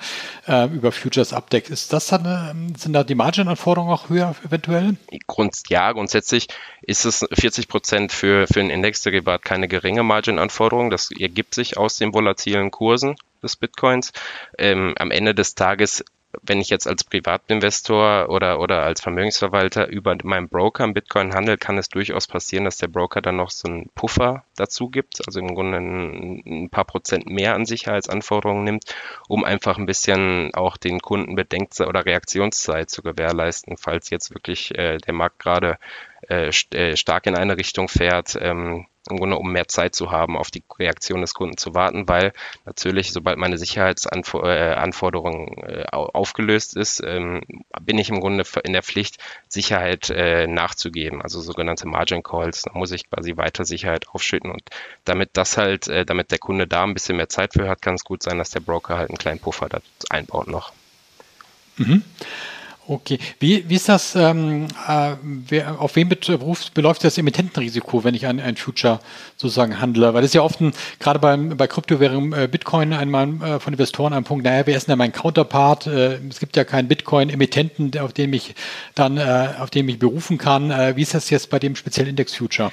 äh, 0.47 0.67
über 0.67 0.93
Futures 0.93 1.33
abdeckt. 1.33 1.71
Ist 1.71 1.93
das 1.93 2.07
dann, 2.09 2.25
äh, 2.25 2.79
sind 2.79 2.93
da 2.93 3.05
die 3.05 3.15
Margin-Anforderungen 3.15 3.93
auch 3.93 4.09
höher 4.09 4.35
eventuell? 4.45 4.97
Grund, 5.27 5.63
ja, 5.69 5.93
grundsätzlich 5.93 6.49
ist 6.83 7.05
es 7.05 7.27
40 7.33 7.69
Prozent 7.69 8.13
für, 8.13 8.47
für 8.47 8.61
ein 8.61 8.71
Indexderivat 8.71 9.45
keine 9.45 9.69
geringe 9.69 10.03
Margin-Anforderung. 10.03 10.91
Das 10.91 11.11
ergibt 11.11 11.55
sich 11.55 11.77
aus 11.77 11.97
den 11.97 12.13
volatilen 12.13 12.71
Kursen 12.71 13.17
des 13.43 13.57
Bitcoins. 13.57 14.13
Ähm, 14.59 14.95
am 14.99 15.11
Ende 15.11 15.35
des 15.35 15.55
Tages 15.55 16.05
wenn 16.43 16.61
ich 16.61 16.71
jetzt 16.71 16.87
als 16.87 17.05
Privatinvestor 17.05 18.29
oder, 18.29 18.61
oder 18.61 18.83
als 18.83 19.01
Vermögensverwalter 19.01 19.89
über 19.89 20.17
meinen 20.23 20.49
Broker 20.49 20.85
im 20.85 20.95
Bitcoin 20.95 21.35
handel, 21.35 21.57
kann 21.57 21.79
es 21.79 21.89
durchaus 21.89 22.27
passieren, 22.27 22.65
dass 22.65 22.79
der 22.79 22.89
Broker 22.89 23.21
dann 23.21 23.37
noch 23.37 23.51
so 23.51 23.69
einen 23.69 23.91
Puffer 23.95 24.45
dazu 24.57 24.89
gibt, 24.89 25.27
also 25.27 25.41
im 25.41 25.55
Grunde 25.55 25.79
ein, 25.79 26.43
ein 26.47 26.71
paar 26.71 26.85
Prozent 26.85 27.27
mehr 27.27 27.55
an 27.55 27.67
Sicherheitsanforderungen 27.67 28.65
nimmt, 28.65 28.85
um 29.29 29.45
einfach 29.45 29.79
ein 29.79 29.87
bisschen 29.87 30.55
auch 30.55 30.77
den 30.77 31.01
Kunden 31.01 31.35
Bedenkzeit 31.35 31.89
oder 31.89 32.07
Reaktionszeit 32.07 32.91
zu 32.91 33.03
gewährleisten, 33.03 33.77
falls 33.77 34.11
jetzt 34.11 34.33
wirklich 34.33 34.77
äh, 34.79 34.99
der 34.99 35.15
Markt 35.15 35.41
gerade 35.41 35.79
äh, 36.29 36.53
st 36.53 36.75
äh, 36.75 36.97
stark 36.97 37.27
in 37.27 37.35
eine 37.35 37.57
Richtung 37.57 37.89
fährt, 37.89 38.39
ähm, 38.41 38.87
im 39.09 39.17
Grunde 39.17 39.37
um 39.37 39.51
mehr 39.51 39.69
Zeit 39.69 39.95
zu 39.95 40.11
haben, 40.11 40.37
auf 40.37 40.51
die 40.51 40.63
Reaktion 40.79 41.23
des 41.23 41.35
Kunden 41.35 41.57
zu 41.57 41.75
warten, 41.75 42.09
weil 42.09 42.33
natürlich, 42.67 43.13
sobald 43.13 43.39
meine 43.39 43.57
Sicherheitsanforderung 43.57 45.63
äh, 45.63 45.85
aufgelöst 45.91 46.77
ist, 46.77 47.03
ähm, 47.05 47.43
bin 47.81 47.99
ich 47.99 48.11
im 48.11 48.21
Grunde 48.21 48.45
in 48.65 48.73
der 48.73 48.83
Pflicht, 48.83 49.19
Sicherheit 49.49 50.11
äh, 50.11 50.47
nachzugeben, 50.47 51.23
also 51.23 51.41
sogenannte 51.41 51.89
Margin 51.89 52.23
Calls. 52.23 52.63
Da 52.63 52.73
muss 52.75 52.93
ich 52.93 53.09
quasi 53.09 53.37
weiter 53.37 53.65
Sicherheit 53.65 54.09
aufschütten 54.09 54.51
und 54.51 54.63
damit 55.05 55.31
das 55.33 55.57
halt, 55.57 55.89
äh, 55.89 56.05
damit 56.05 56.31
der 56.31 56.39
Kunde 56.39 56.67
da 56.67 56.85
ein 56.85 56.95
bisschen 56.95 57.17
mehr 57.17 57.29
Zeit 57.29 57.55
für 57.55 57.69
hat, 57.69 57.83
kann 57.83 57.95
es 57.95 58.05
gut 58.05 58.23
sein, 58.23 58.39
dass 58.39 58.51
der 58.51 58.61
Broker 58.61 58.99
halt 58.99 59.11
einen 59.11 59.19
kleinen 59.19 59.41
Puffer 59.41 59.69
einbaut 60.11 60.49
noch. 60.49 60.73
Mhm. 61.77 62.05
Okay, 62.91 63.21
wie, 63.39 63.69
wie 63.69 63.77
ist 63.77 63.89
das, 63.89 64.17
ähm, 64.17 64.67
äh, 64.89 65.13
wer, 65.23 65.81
auf 65.81 65.95
wen 65.95 66.09
beruft, 66.09 66.75
beläuft 66.75 67.05
das 67.05 67.19
Emittentenrisiko, 67.19 68.03
wenn 68.03 68.17
ich 68.17 68.27
ein, 68.27 68.41
ein 68.41 68.57
Future 68.57 68.99
sozusagen 69.37 69.81
handle? 69.81 70.13
Weil 70.13 70.23
das 70.23 70.31
ist 70.31 70.35
ja 70.35 70.43
oft, 70.43 70.61
ein, 70.61 70.73
gerade 70.99 71.21
beim, 71.21 71.57
bei 71.57 71.69
Kryptowährungen 71.69 72.33
äh, 72.33 72.49
Bitcoin 72.49 72.93
einmal 72.93 73.29
äh, 73.45 73.61
von 73.61 73.75
Investoren 73.75 74.13
ein 74.13 74.25
Punkt, 74.25 74.45
naja, 74.45 74.67
wer 74.67 74.77
ist 74.77 74.89
denn 74.89 74.99
mein 74.99 75.13
Counterpart? 75.13 75.87
Äh, 75.87 76.19
es 76.29 76.41
gibt 76.41 76.57
ja 76.57 76.65
keinen 76.65 76.89
Bitcoin-Emittenten, 76.89 77.97
auf 78.01 78.13
den 78.13 78.33
ich 78.33 78.57
dann, 78.97 79.19
äh, 79.19 79.51
auf 79.61 79.71
den 79.71 79.89
ich 79.89 80.01
berufen 80.01 80.37
kann. 80.37 80.73
Äh, 80.73 80.97
wie 80.97 81.03
ist 81.03 81.15
das 81.15 81.31
jetzt 81.31 81.49
bei 81.49 81.61
dem 81.61 81.77
speziellen 81.77 82.11
Index 82.11 82.35
Future? 82.35 82.73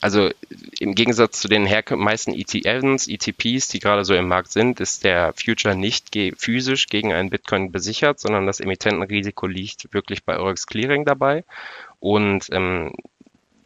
Also 0.00 0.30
im 0.78 0.94
Gegensatz 0.94 1.40
zu 1.40 1.48
den 1.48 1.68
meisten 1.96 2.32
ETFs, 2.32 3.06
ETPs, 3.06 3.68
die 3.68 3.80
gerade 3.80 4.04
so 4.04 4.14
im 4.14 4.28
Markt 4.28 4.50
sind, 4.50 4.80
ist 4.80 5.04
der 5.04 5.34
Future 5.34 5.74
nicht 5.74 6.10
ge 6.10 6.32
physisch 6.36 6.86
gegen 6.86 7.12
einen 7.12 7.30
Bitcoin 7.30 7.70
besichert, 7.70 8.18
sondern 8.18 8.46
das 8.46 8.60
Emittentenrisiko 8.60 9.46
liegt 9.46 9.92
wirklich 9.92 10.24
bei 10.24 10.38
Eurex 10.38 10.66
Clearing 10.66 11.04
dabei. 11.04 11.44
Und 11.98 12.48
ähm, 12.50 12.92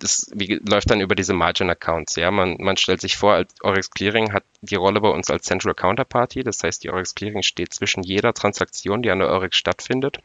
das 0.00 0.30
wie, 0.34 0.60
läuft 0.68 0.90
dann 0.90 1.00
über 1.00 1.14
diese 1.14 1.34
Margin 1.34 1.70
Accounts. 1.70 2.16
Ja, 2.16 2.30
man, 2.32 2.56
man 2.58 2.76
stellt 2.76 3.00
sich 3.00 3.16
vor, 3.16 3.44
Eurex 3.62 3.90
Clearing 3.90 4.32
hat 4.32 4.42
die 4.60 4.74
Rolle 4.74 5.00
bei 5.00 5.08
uns 5.08 5.30
als 5.30 5.44
Central 5.44 5.74
Counterparty. 5.74 6.42
Das 6.42 6.62
heißt, 6.62 6.82
die 6.82 6.90
Eurex 6.90 7.14
Clearing 7.14 7.42
steht 7.42 7.72
zwischen 7.72 8.02
jeder 8.02 8.34
Transaktion, 8.34 9.02
die 9.02 9.10
an 9.10 9.20
der 9.20 9.28
Eurex 9.28 9.56
stattfindet 9.56 10.18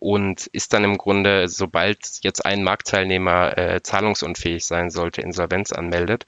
und 0.00 0.46
ist 0.48 0.72
dann 0.72 0.84
im 0.84 0.98
Grunde, 0.98 1.48
sobald 1.48 2.20
jetzt 2.22 2.44
ein 2.44 2.62
Marktteilnehmer 2.62 3.58
äh, 3.58 3.82
zahlungsunfähig 3.82 4.64
sein 4.64 4.90
sollte, 4.90 5.20
Insolvenz 5.20 5.72
anmeldet, 5.72 6.26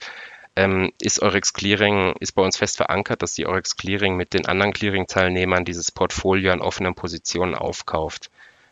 ähm, 0.57 0.93
ist 1.01 1.23
Eurex 1.23 1.53
Clearing, 1.53 2.15
ist 2.21 2.33
bei 2.33 2.43
uns 2.43 2.57
fest 2.57 2.77
verankert, 2.77 3.23
dass 3.23 3.35
die 3.35 3.47
Eurex 3.47 3.77
Clearing 3.77 4.17
mit 4.17 4.35
den 4.35 4.47
anderen 4.47 4.73
Clearing-Teilnehmern 4.73 5.65
dieses 5.65 5.93
Portfolio 5.93 6.53
an 6.53 6.61
offenen 6.61 6.95
Positionen 6.95 7.55
aufkauft. 7.55 8.31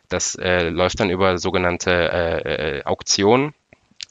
Das 0.09 0.35
äh, 0.35 0.69
läuft 0.69 0.99
dann 0.99 1.09
über 1.09 1.37
sogenannte 1.37 1.91
äh, 1.91 2.79
äh 2.79 2.83
Auktionen 2.83 3.53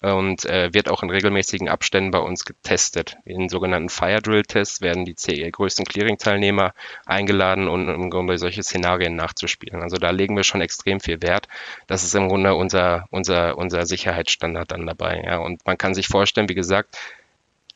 und 0.01 0.45
äh, 0.45 0.73
wird 0.73 0.89
auch 0.89 1.03
in 1.03 1.11
regelmäßigen 1.11 1.69
Abständen 1.69 2.11
bei 2.13 2.21
uns 2.21 2.45
getestet. 2.45 3.17
In 3.25 3.49
sogenannten 3.49 3.89
Fire 3.89 4.23
Drill 4.23 4.45
Tests 4.45 4.81
werden 4.81 5.05
die 5.05 5.15
größten 5.51 5.85
Clearing-Teilnehmer 5.85 6.73
eingeladen, 7.05 7.69
um 7.69 7.89
im 7.89 8.11
Grunde 8.11 8.39
solche 8.39 8.63
Szenarien 8.63 9.17
nachzuspielen. 9.17 9.83
Also 9.83 9.97
da 9.97 10.11
legen 10.11 10.37
wir 10.37 10.45
schon 10.45 10.61
extrem 10.61 11.01
viel 11.01 11.21
Wert. 11.23 11.49
Das 11.89 12.05
ist 12.05 12.15
im 12.15 12.29
Grunde 12.29 12.55
unser, 12.55 13.07
unser, 13.11 13.59
unser 13.59 13.87
Sicherheitsstandard 13.87 14.71
dann 14.71 14.87
dabei. 14.87 15.23
Ja. 15.25 15.39
Und 15.39 15.67
man 15.67 15.79
kann 15.79 15.95
sich 15.95 16.07
vorstellen, 16.07 16.49
wie 16.49 16.55
gesagt, 16.55 16.97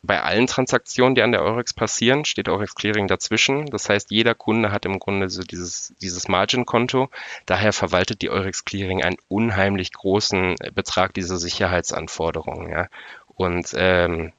bei 0.02 0.20
allen 0.20 0.48
Transaktionen, 0.48 1.14
die 1.14 1.22
an 1.22 1.30
der 1.30 1.42
Eurex 1.42 1.72
passieren, 1.72 2.24
steht 2.24 2.48
Eurex 2.48 2.74
Clearing 2.74 3.06
dazwischen. 3.06 3.66
Das 3.66 3.88
heißt, 3.88 4.10
jeder 4.10 4.34
Kunde 4.34 4.72
hat 4.72 4.84
im 4.84 4.98
Grunde 4.98 5.28
so 5.28 5.42
dieses, 5.42 5.94
dieses 6.02 6.26
Margin-Konto. 6.26 7.08
Daher 7.46 7.72
verwaltet 7.72 8.20
die 8.20 8.30
Eurex 8.30 8.64
Clearing 8.64 9.04
einen 9.04 9.18
unheimlich 9.28 9.92
großen 9.92 10.56
Betrag 10.74 11.14
dieser 11.14 11.36
Sicherheitsanforderungen. 11.36 12.70
Ja. 12.70 12.88
Und 13.28 13.72
ähm, 13.76 14.32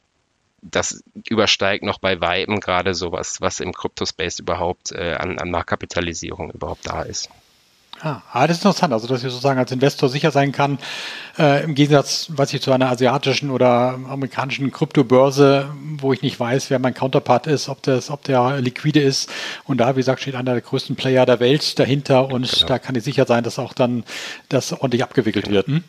das 0.62 1.04
übersteigt 1.28 1.84
noch 1.84 2.00
bei 2.00 2.20
Weitem 2.20 2.60
gerade 2.60 2.94
sowas, 2.94 3.40
was 3.40 3.62
im 3.62 3.74
Crypto-Space 3.74 4.40
überhaupt 4.40 4.92
äh, 4.92 5.14
an, 5.14 5.40
an 5.40 5.50
Marktkapitalisierung 5.50 6.52
überhaupt 6.52 6.88
da 6.88 7.04
ist. 7.04 7.30
Ah, 8.06 8.22
ah, 8.34 8.48
das 8.48 8.58
ist 8.58 8.66
interessant, 8.66 8.92
also 8.92 9.08
dass 9.08 9.24
ich 9.24 9.32
sozusagen 9.32 9.58
als 9.58 9.72
Investor 9.72 10.10
sicher 10.10 10.30
sein 10.30 10.52
kann, 10.52 10.78
äh, 11.40 11.64
im 11.64 11.74
Gegensatz, 11.74 12.28
was 12.36 12.54
ich 12.54 12.62
zu 12.62 12.74
einer 12.74 12.90
asiatischen 12.92 13.50
oder 13.50 13.98
amerikanischen 14.10 14.72
Kryptobörse, 14.72 15.70
wo 16.00 16.12
ich 16.12 16.22
nicht 16.22 16.38
weiß, 16.38 16.70
wer 16.70 16.80
mein 16.80 16.94
Counterpart 16.94 17.48
ist, 17.48 17.70
ob 17.70 17.82
das, 17.84 18.10
ob 18.10 18.22
der 18.26 18.60
liquide 18.60 19.00
ist. 19.00 19.32
Und 19.64 19.78
da, 19.78 19.96
wie 19.96 20.02
gesagt, 20.02 20.20
steht 20.20 20.36
einer 20.36 20.52
der 20.52 20.60
größten 20.60 20.98
Player 20.98 21.26
der 21.26 21.40
Welt 21.40 21.80
dahinter 21.80 22.28
und 22.28 22.52
genau. 22.52 22.68
da 22.68 22.78
kann 22.78 22.96
ich 22.96 23.06
sicher 23.06 23.26
sein, 23.26 23.46
dass 23.46 23.58
auch 23.58 23.72
dann 23.72 24.04
das 24.50 24.74
ordentlich 24.74 25.02
abgewickelt 25.02 25.46
genau. 25.46 25.56
wird. 25.56 25.68
Hm? 25.68 25.84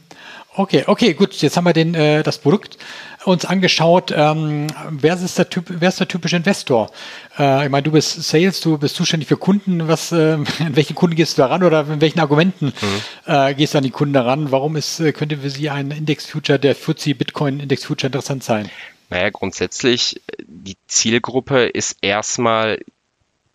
Okay, 0.56 0.84
okay, 0.86 1.14
gut. 1.14 1.34
Jetzt 1.34 1.56
haben 1.56 1.64
wir 1.64 1.72
den, 1.72 1.94
äh, 1.94 2.22
das 2.22 2.38
Produkt 2.38 2.78
uns 3.24 3.44
angeschaut. 3.44 4.12
Ähm, 4.16 4.68
wer, 4.90 5.14
ist 5.14 5.36
der 5.36 5.50
typ, 5.50 5.64
wer 5.68 5.88
ist 5.88 5.98
der 5.98 6.06
typische 6.06 6.36
Investor? 6.36 6.90
Äh, 7.38 7.64
ich 7.64 7.70
meine, 7.70 7.82
du 7.82 7.90
bist 7.90 8.22
Sales, 8.22 8.60
du 8.60 8.78
bist 8.78 8.94
zuständig 8.94 9.28
für 9.28 9.36
Kunden. 9.36 9.88
Was, 9.88 10.12
äh, 10.12 10.34
in 10.60 10.76
welchen 10.76 10.94
Kunden 10.94 11.16
gehst 11.16 11.36
du 11.36 11.42
da 11.42 11.48
ran 11.48 11.64
oder 11.64 11.80
in 11.80 12.00
welchen 12.00 12.20
Argumenten 12.20 12.66
mhm. 12.66 13.32
äh, 13.32 13.54
gehst 13.54 13.74
du 13.74 13.78
an 13.78 13.84
die 13.84 13.90
Kunden 13.90 14.14
daran? 14.14 14.52
Warum 14.52 14.76
ist, 14.76 15.00
äh, 15.00 15.12
könnte 15.12 15.38
für 15.38 15.50
Sie 15.50 15.70
ein 15.70 15.90
Index-Future, 15.90 16.58
der 16.58 16.76
FTSE 16.76 17.14
Bitcoin 17.14 17.58
Index-Future 17.58 18.06
interessant 18.06 18.44
sein? 18.44 18.70
Naja, 19.10 19.30
grundsätzlich, 19.30 20.20
die 20.46 20.76
Zielgruppe 20.86 21.64
ist 21.66 21.98
erstmal 22.00 22.78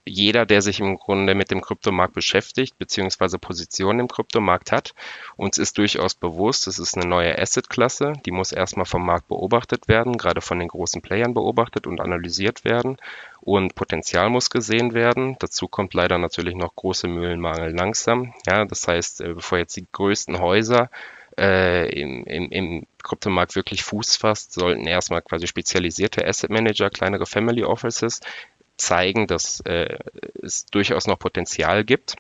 jeder, 0.09 0.45
der 0.45 0.61
sich 0.61 0.79
im 0.79 0.97
Grunde 0.97 1.35
mit 1.35 1.51
dem 1.51 1.61
Kryptomarkt 1.61 2.13
beschäftigt, 2.13 2.77
beziehungsweise 2.77 3.39
Positionen 3.39 4.01
im 4.01 4.07
Kryptomarkt 4.07 4.71
hat. 4.71 4.93
Uns 5.37 5.57
ist 5.57 5.77
durchaus 5.77 6.15
bewusst, 6.15 6.67
es 6.67 6.79
ist 6.79 6.97
eine 6.97 7.07
neue 7.07 7.37
Assetklasse, 7.37 8.13
die 8.25 8.31
muss 8.31 8.51
erstmal 8.51 8.85
vom 8.85 9.05
Markt 9.05 9.27
beobachtet 9.27 9.87
werden, 9.87 10.17
gerade 10.17 10.41
von 10.41 10.59
den 10.59 10.67
großen 10.67 11.01
Playern 11.01 11.33
beobachtet 11.33 11.87
und 11.87 12.01
analysiert 12.01 12.65
werden. 12.65 12.97
Und 13.41 13.75
Potenzial 13.75 14.29
muss 14.29 14.49
gesehen 14.49 14.93
werden. 14.93 15.37
Dazu 15.39 15.67
kommt 15.67 15.93
leider 15.93 16.17
natürlich 16.17 16.55
noch 16.55 16.75
große 16.75 17.07
Mühlenmangel 17.07 17.73
langsam. 17.73 18.33
Ja, 18.45 18.65
das 18.65 18.87
heißt, 18.87 19.21
äh, 19.21 19.33
bevor 19.33 19.59
jetzt 19.59 19.77
die 19.77 19.87
größten 19.91 20.39
Häuser 20.39 20.89
äh, 21.37 21.89
im, 21.89 22.25
im, 22.25 22.51
im 22.51 22.87
Kryptomarkt 23.01 23.55
wirklich 23.55 23.83
Fuß 23.83 24.17
fasst, 24.17 24.53
sollten 24.53 24.85
erstmal 24.85 25.21
quasi 25.21 25.47
spezialisierte 25.47 26.27
Asset 26.27 26.49
Manager, 26.49 26.89
kleinere 26.89 27.25
Family 27.25 27.63
Offices 27.63 28.19
zeigen, 28.79 29.27
dass 29.27 29.59
äh, 29.61 29.97
es 30.41 30.65
durchaus 30.65 31.07
noch 31.07 31.19
Potenzial 31.19 31.83
gibt. 31.83 32.15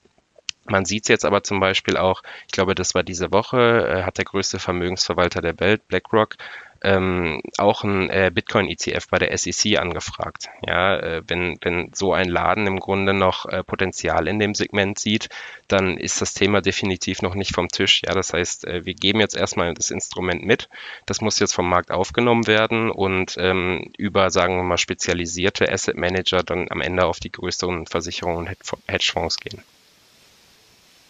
Man 0.65 0.85
sieht 0.85 1.03
es 1.03 1.07
jetzt 1.09 1.25
aber 1.25 1.43
zum 1.43 1.59
Beispiel 1.59 1.97
auch, 1.97 2.21
ich 2.45 2.51
glaube, 2.51 2.75
das 2.75 2.93
war 2.93 3.01
diese 3.01 3.31
Woche, 3.31 3.87
äh, 3.87 4.03
hat 4.03 4.17
der 4.17 4.25
größte 4.25 4.59
Vermögensverwalter 4.59 5.41
der 5.41 5.59
Welt, 5.59 5.87
BlackRock, 5.87 6.35
ähm, 6.81 7.41
auch 7.57 7.83
ein 7.83 8.09
äh, 8.09 8.31
Bitcoin-ETF 8.33 9.07
bei 9.09 9.19
der 9.19 9.37
SEC 9.37 9.77
angefragt. 9.79 10.49
Ja, 10.65 10.97
äh, 10.97 11.23
wenn, 11.27 11.57
wenn 11.61 11.91
so 11.93 12.13
ein 12.13 12.29
Laden 12.29 12.67
im 12.67 12.79
Grunde 12.79 13.13
noch 13.13 13.45
äh, 13.45 13.63
Potenzial 13.63 14.27
in 14.27 14.39
dem 14.39 14.55
Segment 14.55 14.99
sieht, 14.99 15.29
dann 15.67 15.97
ist 15.97 16.21
das 16.21 16.33
Thema 16.33 16.61
definitiv 16.61 17.21
noch 17.21 17.35
nicht 17.35 17.53
vom 17.53 17.69
Tisch. 17.69 18.01
Ja, 18.05 18.13
das 18.13 18.33
heißt, 18.33 18.65
äh, 18.65 18.85
wir 18.85 18.93
geben 18.93 19.19
jetzt 19.19 19.35
erstmal 19.35 19.73
das 19.73 19.91
Instrument 19.91 20.43
mit. 20.43 20.69
Das 21.05 21.21
muss 21.21 21.39
jetzt 21.39 21.53
vom 21.53 21.69
Markt 21.69 21.91
aufgenommen 21.91 22.47
werden 22.47 22.89
und 22.91 23.35
ähm, 23.39 23.91
über, 23.97 24.29
sagen 24.29 24.55
wir 24.55 24.63
mal, 24.63 24.77
spezialisierte 24.77 25.71
Asset 25.71 25.97
Manager 25.97 26.43
dann 26.43 26.67
am 26.69 26.81
Ende 26.81 27.05
auf 27.05 27.19
die 27.19 27.31
größeren 27.31 27.87
Versicherungen 27.87 28.47
und 28.47 28.57
Hedgefonds 28.87 29.37
gehen. 29.37 29.63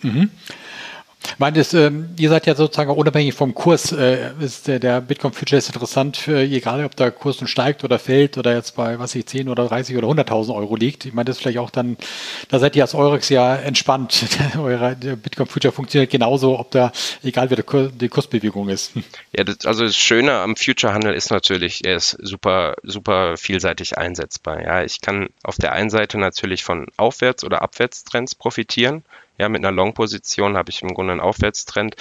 Mhm. 0.02 0.32
Meine, 1.38 1.58
das, 1.58 1.74
ähm, 1.74 2.10
ihr 2.18 2.30
seid 2.30 2.46
ja 2.46 2.56
sozusagen 2.56 2.92
unabhängig 2.92 3.34
vom 3.34 3.54
Kurs, 3.54 3.92
äh, 3.92 4.32
ist 4.40 4.68
der, 4.68 4.80
der 4.80 5.02
Bitcoin 5.02 5.34
Future 5.34 5.58
ist 5.58 5.68
interessant, 5.68 6.18
für, 6.18 6.40
egal 6.40 6.84
ob 6.84 6.96
der 6.96 7.12
Kurs 7.12 7.40
nun 7.40 7.48
steigt 7.48 7.84
oder 7.84 8.00
fällt 8.00 8.38
oder 8.38 8.54
jetzt 8.54 8.76
bei, 8.76 9.00
was 9.00 9.16
ich, 9.16 9.26
10 9.26 9.50
oder 9.50 9.68
30 9.68 9.98
oder 9.98 10.08
100.000 10.08 10.56
Euro 10.56 10.76
liegt. 10.76 11.06
Ich 11.06 11.14
meine, 11.14 11.26
das 11.26 11.38
ist 11.38 11.42
vielleicht 11.42 11.60
auch 11.60 11.70
dann, 11.70 11.98
da 12.50 12.60
seid 12.60 12.76
ihr 12.76 12.84
als 12.84 12.96
Eurex 12.96 13.30
ja 13.30 13.56
entspannt. 13.56 14.26
Euer 14.58 14.96
Bitcoin 14.96 15.48
Future 15.48 15.72
funktioniert 15.72 16.12
genauso, 16.12 16.60
ob 16.60 16.72
da, 16.72 16.92
egal 17.24 17.50
wie 17.50 17.56
der 17.56 17.66
Kurs, 17.66 17.92
die 18.00 18.10
Kursbewegung 18.10 18.70
ist. 18.70 18.94
Ja, 19.32 19.44
das, 19.44 19.66
also 19.66 19.84
das 19.86 19.96
Schöne 19.96 20.34
am 20.34 20.56
Future-Handel 20.56 21.14
ist 21.14 21.30
natürlich, 21.30 21.86
er 21.86 21.98
ist 21.98 22.18
super, 22.22 22.76
super 22.84 23.38
vielseitig 23.38 23.98
einsetzbar. 23.98 24.62
Ja, 24.62 24.84
ich 24.84 25.02
kann 25.02 25.30
auf 25.44 25.58
der 25.58 25.74
einen 25.74 25.90
Seite 25.90 26.18
natürlich 26.18 26.64
von 26.64 26.88
Aufwärts- 26.98 27.44
oder 27.44 27.62
Abwärtstrends 27.62 28.36
profitieren. 28.36 29.04
Ja, 29.40 29.48
mit 29.48 29.64
einer 29.64 29.72
Long-Position 29.72 30.58
habe 30.58 30.70
ich 30.70 30.82
im 30.82 30.94
Grunde 30.94 31.14
einen 31.14 31.22
Aufwärtstrend. 31.22 31.96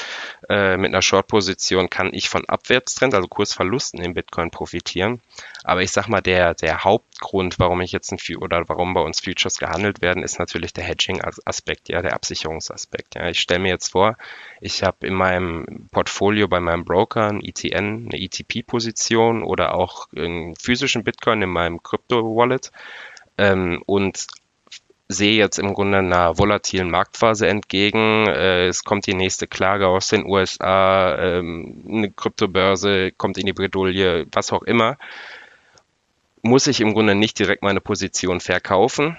Äh, 0.49 0.76
mit 0.76 0.88
einer 0.88 1.02
Short-Position 1.02 1.88
kann 1.88 2.12
ich 2.12 2.28
von 2.28 2.45
Abwärtstrend, 2.49 3.14
also 3.14 3.28
Kursverlusten 3.28 4.00
im 4.02 4.12
Bitcoin 4.12 4.50
profitieren. 4.50 5.21
Aber 5.62 5.83
ich 5.83 5.92
sag 5.92 6.09
mal, 6.09 6.21
der, 6.21 6.54
der 6.54 6.83
Hauptgrund, 6.83 7.61
warum 7.61 7.80
ich 7.80 7.92
jetzt 7.92 8.11
ein 8.12 8.18
oder 8.38 8.68
warum 8.68 8.92
bei 8.92 9.00
uns 9.00 9.21
Futures 9.21 9.59
gehandelt 9.59 10.02
werden, 10.02 10.25
ist 10.25 10.40
natürlich 10.40 10.73
der 10.73 10.83
Hedging-Aspekt, 10.83 11.88
ja, 11.88 12.02
der 12.02 12.14
Absicherungsaspekt. 12.14 13.14
Ja. 13.14 13.28
Ich 13.28 13.38
stelle 13.38 13.61
mir 13.61 13.68
jetzt 13.68 13.92
vor, 13.92 14.16
ich 14.61 14.83
habe 14.83 15.07
in 15.07 15.14
meinem 15.14 15.88
Portfolio 15.92 16.49
bei 16.49 16.59
meinem 16.59 16.85
Broker 16.85 17.28
ein 17.28 17.40
ETN, 17.40 18.09
eine 18.11 18.21
ETP-Position 18.21 19.45
oder 19.45 19.75
auch 19.75 20.09
einen 20.12 20.57
physischen 20.57 21.04
Bitcoin 21.04 21.42
in 21.42 21.50
meinem 21.50 21.83
Crypto-Wallet. 21.85 22.73
Ähm, 23.38 23.80
und 23.87 24.26
sehe 25.08 25.36
jetzt 25.36 25.58
im 25.58 25.72
Grunde 25.72 25.98
einer 25.98 26.36
volatilen 26.36 26.90
Marktphase 26.90 27.48
entgegen. 27.48 28.26
Äh, 28.28 28.66
es 28.66 28.84
kommt 28.84 29.06
die 29.06 29.14
nächste 29.14 29.46
Klage 29.46 29.88
aus 29.88 30.08
den 30.08 30.26
USA, 30.26 31.16
ähm, 31.18 31.82
eine 31.88 32.10
Kryptobörse 32.10 33.12
kommt 33.12 33.38
in 33.38 33.46
die 33.46 33.54
Bredouille, 33.54 34.26
was 34.30 34.52
auch 34.52 34.62
immer. 34.62 34.98
Muss 36.42 36.66
ich 36.66 36.80
im 36.80 36.92
Grunde 36.92 37.14
nicht 37.14 37.38
direkt 37.38 37.62
meine 37.62 37.80
Position 37.80 38.40
verkaufen, 38.40 39.16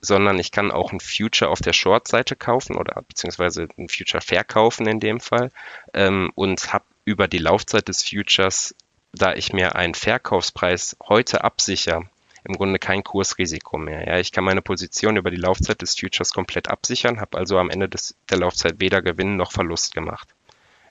sondern 0.00 0.38
ich 0.38 0.52
kann 0.52 0.70
auch 0.70 0.92
ein 0.92 1.00
Future 1.00 1.50
auf 1.50 1.60
der 1.60 1.72
Short-Seite 1.72 2.36
kaufen 2.36 2.76
oder 2.76 3.02
beziehungsweise 3.06 3.68
ein 3.76 3.88
Future 3.88 4.20
verkaufen 4.20 4.86
in 4.86 5.00
dem 5.00 5.20
Fall 5.20 5.50
ähm, 5.92 6.30
und 6.34 6.72
habe 6.72 6.84
über 7.04 7.26
die 7.26 7.38
Laufzeit 7.38 7.88
des 7.88 8.02
Futures, 8.02 8.76
da 9.12 9.34
ich 9.34 9.52
mir 9.52 9.74
einen 9.74 9.94
Verkaufspreis 9.94 10.96
heute 11.08 11.42
absichere, 11.42 12.04
im 12.44 12.54
Grunde 12.54 12.78
kein 12.78 13.04
Kursrisiko 13.04 13.78
mehr. 13.78 14.06
Ja, 14.06 14.18
ich 14.18 14.32
kann 14.32 14.44
meine 14.44 14.62
Position 14.62 15.16
über 15.16 15.30
die 15.30 15.36
Laufzeit 15.36 15.82
des 15.82 15.98
Futures 15.98 16.32
komplett 16.32 16.68
absichern, 16.68 17.20
habe 17.20 17.38
also 17.38 17.58
am 17.58 17.70
Ende 17.70 17.88
des, 17.88 18.16
der 18.30 18.38
Laufzeit 18.38 18.80
weder 18.80 19.02
Gewinn 19.02 19.36
noch 19.36 19.52
Verlust 19.52 19.94
gemacht. 19.94 20.28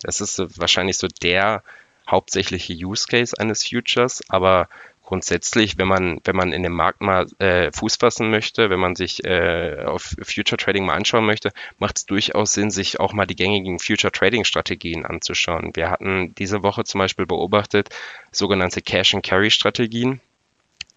Das 0.01 0.21
ist 0.21 0.39
wahrscheinlich 0.59 0.97
so 0.97 1.07
der 1.07 1.63
hauptsächliche 2.09 2.73
Use 2.73 3.07
Case 3.07 3.35
eines 3.37 3.67
Futures, 3.67 4.23
aber 4.29 4.67
grundsätzlich, 5.03 5.77
wenn 5.77 5.89
man, 5.89 6.21
wenn 6.23 6.37
man 6.37 6.53
in 6.53 6.63
dem 6.63 6.71
Markt 6.71 7.01
mal 7.01 7.27
äh, 7.39 7.69
Fuß 7.73 7.97
fassen 7.97 8.31
möchte, 8.31 8.69
wenn 8.69 8.79
man 8.79 8.95
sich 8.95 9.23
äh, 9.25 9.83
auf 9.85 10.15
Future 10.21 10.55
Trading 10.55 10.85
mal 10.85 10.95
anschauen 10.95 11.25
möchte, 11.25 11.51
macht 11.79 11.97
es 11.97 12.05
durchaus 12.05 12.53
Sinn, 12.53 12.71
sich 12.71 13.01
auch 13.01 13.11
mal 13.11 13.25
die 13.27 13.35
gängigen 13.35 13.77
Future 13.79 14.11
Trading 14.13 14.45
Strategien 14.45 15.05
anzuschauen. 15.05 15.71
Wir 15.75 15.89
hatten 15.89 16.33
diese 16.35 16.63
Woche 16.63 16.85
zum 16.85 16.99
Beispiel 16.99 17.25
beobachtet 17.25 17.89
sogenannte 18.31 18.81
Cash 18.81 19.13
and 19.13 19.25
Carry 19.25 19.51
Strategien. 19.51 20.21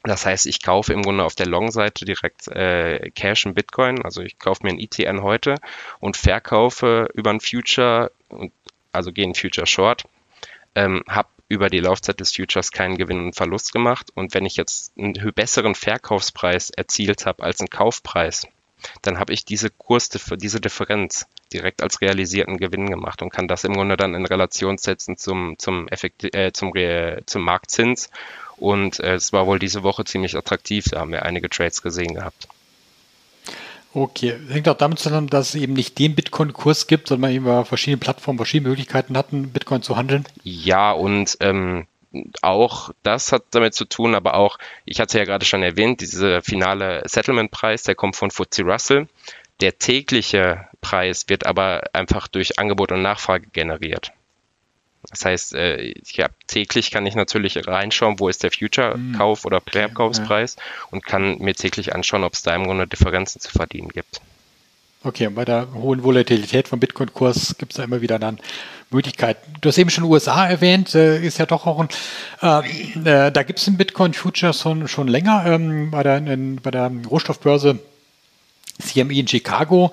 Das 0.04 0.26
heißt, 0.26 0.44
ich 0.46 0.62
kaufe 0.62 0.92
im 0.92 1.00
Grunde 1.00 1.24
auf 1.24 1.34
der 1.34 1.46
Long-Seite 1.46 2.04
direkt 2.04 2.46
äh, 2.48 3.10
Cash 3.14 3.46
in 3.46 3.54
Bitcoin. 3.54 4.02
Also 4.02 4.20
ich 4.20 4.38
kaufe 4.38 4.62
mir 4.62 4.70
ein 4.70 4.78
ETN 4.78 5.22
heute 5.22 5.56
und 5.98 6.18
verkaufe 6.18 7.08
über 7.14 7.30
ein 7.30 7.40
Future, 7.40 8.12
also 8.92 9.12
gehe 9.12 9.26
ein 9.26 9.34
Future 9.34 9.66
Short, 9.66 10.04
ähm, 10.74 11.02
habe 11.08 11.28
über 11.48 11.70
die 11.70 11.80
Laufzeit 11.80 12.20
des 12.20 12.36
Futures 12.36 12.70
keinen 12.70 12.98
Gewinn 12.98 13.24
und 13.24 13.36
Verlust 13.36 13.72
gemacht. 13.72 14.10
Und 14.14 14.34
wenn 14.34 14.44
ich 14.44 14.56
jetzt 14.56 14.92
einen 14.98 15.14
besseren 15.34 15.74
Verkaufspreis 15.74 16.68
erzielt 16.68 17.24
habe 17.24 17.42
als 17.42 17.60
einen 17.60 17.70
Kaufpreis, 17.70 18.46
dann 19.00 19.18
habe 19.18 19.32
ich 19.32 19.46
diese 19.46 19.70
Kurs, 19.70 20.10
diese 20.10 20.60
Differenz 20.60 21.26
direkt 21.50 21.82
als 21.82 22.02
realisierten 22.02 22.58
Gewinn 22.58 22.90
gemacht 22.90 23.22
und 23.22 23.30
kann 23.30 23.48
das 23.48 23.64
im 23.64 23.72
Grunde 23.72 23.96
dann 23.96 24.14
in 24.14 24.26
Relation 24.26 24.76
setzen 24.76 25.16
zum, 25.16 25.58
zum, 25.58 25.88
Effekt, 25.88 26.34
äh, 26.34 26.52
zum, 26.52 26.72
zum 27.24 27.42
Marktzins 27.42 28.10
und 28.56 29.00
äh, 29.00 29.14
es 29.14 29.32
war 29.32 29.46
wohl 29.46 29.58
diese 29.58 29.82
Woche 29.82 30.04
ziemlich 30.04 30.36
attraktiv. 30.36 30.86
Da 30.90 31.00
haben 31.00 31.12
wir 31.12 31.24
einige 31.24 31.48
Trades 31.48 31.82
gesehen 31.82 32.14
gehabt. 32.14 32.48
Okay, 33.92 34.34
hängt 34.48 34.68
auch 34.68 34.76
damit 34.76 34.98
zusammen, 34.98 35.28
dass 35.28 35.50
es 35.50 35.54
eben 35.54 35.74
nicht 35.74 35.98
den 36.00 36.16
Bitcoin-Kurs 36.16 36.88
gibt, 36.88 37.08
sondern 37.08 37.20
man 37.22 37.30
eben 37.30 37.44
über 37.44 37.64
verschiedene 37.64 37.98
Plattformen 37.98 38.38
verschiedene 38.38 38.70
Möglichkeiten 38.70 39.16
hatten, 39.16 39.50
Bitcoin 39.50 39.82
zu 39.82 39.96
handeln. 39.96 40.24
Ja, 40.42 40.90
und 40.90 41.36
ähm, 41.38 41.86
auch 42.42 42.90
das 43.04 43.30
hat 43.30 43.44
damit 43.52 43.74
zu 43.74 43.84
tun, 43.84 44.16
aber 44.16 44.34
auch, 44.34 44.58
ich 44.84 44.98
hatte 44.98 45.18
ja 45.18 45.24
gerade 45.24 45.44
schon 45.44 45.62
erwähnt, 45.62 46.00
dieser 46.00 46.42
finale 46.42 47.02
Settlement-Preis, 47.06 47.84
der 47.84 47.94
kommt 47.94 48.16
von 48.16 48.32
FTSE 48.32 48.62
Russell. 48.62 49.08
Der 49.60 49.78
tägliche 49.78 50.66
Preis 50.80 51.28
wird 51.28 51.46
aber 51.46 51.84
einfach 51.92 52.26
durch 52.26 52.58
Angebot 52.58 52.90
und 52.90 53.02
Nachfrage 53.02 53.46
generiert. 53.52 54.12
Das 55.14 55.24
heißt, 55.24 55.54
äh, 55.54 55.76
ich 55.76 56.18
hab, 56.18 56.32
täglich 56.48 56.90
kann 56.90 57.06
ich 57.06 57.14
natürlich 57.14 57.66
reinschauen, 57.68 58.18
wo 58.18 58.28
ist 58.28 58.42
der 58.42 58.50
Future-Kauf- 58.50 59.44
oder 59.44 59.60
Verkaufspreis 59.60 60.56
und 60.90 61.06
kann 61.06 61.38
mir 61.38 61.54
täglich 61.54 61.94
anschauen, 61.94 62.24
ob 62.24 62.32
es 62.32 62.42
da 62.42 62.54
im 62.54 62.64
Grunde 62.64 62.88
Differenzen 62.88 63.40
zu 63.40 63.50
verdienen 63.52 63.90
gibt. 63.90 64.20
Okay, 65.04 65.28
und 65.28 65.36
bei 65.36 65.44
der 65.44 65.68
hohen 65.72 66.02
Volatilität 66.02 66.66
vom 66.66 66.80
Bitcoin-Kurs 66.80 67.56
gibt 67.58 67.72
es 67.72 67.76
da 67.76 67.84
immer 67.84 68.00
wieder 68.00 68.18
dann 68.18 68.40
Möglichkeiten. 68.90 69.54
Du 69.60 69.68
hast 69.68 69.78
eben 69.78 69.90
schon 69.90 70.02
USA 70.04 70.48
erwähnt, 70.48 70.94
äh, 70.96 71.24
ist 71.24 71.38
ja 71.38 71.46
doch 71.46 71.66
auch 71.66 71.78
ein, 71.78 71.88
äh, 72.42 73.26
äh, 73.26 73.30
da 73.30 73.42
gibt 73.44 73.60
es 73.60 73.68
einen 73.68 73.76
Bitcoin-Future 73.76 74.52
schon, 74.52 74.88
schon 74.88 75.06
länger 75.06 75.44
ähm, 75.46 75.92
bei, 75.92 76.02
der, 76.02 76.16
in, 76.16 76.56
bei 76.56 76.72
der 76.72 76.90
Rohstoffbörse 77.08 77.78
CME 78.80 79.14
in 79.14 79.28
Chicago. 79.28 79.92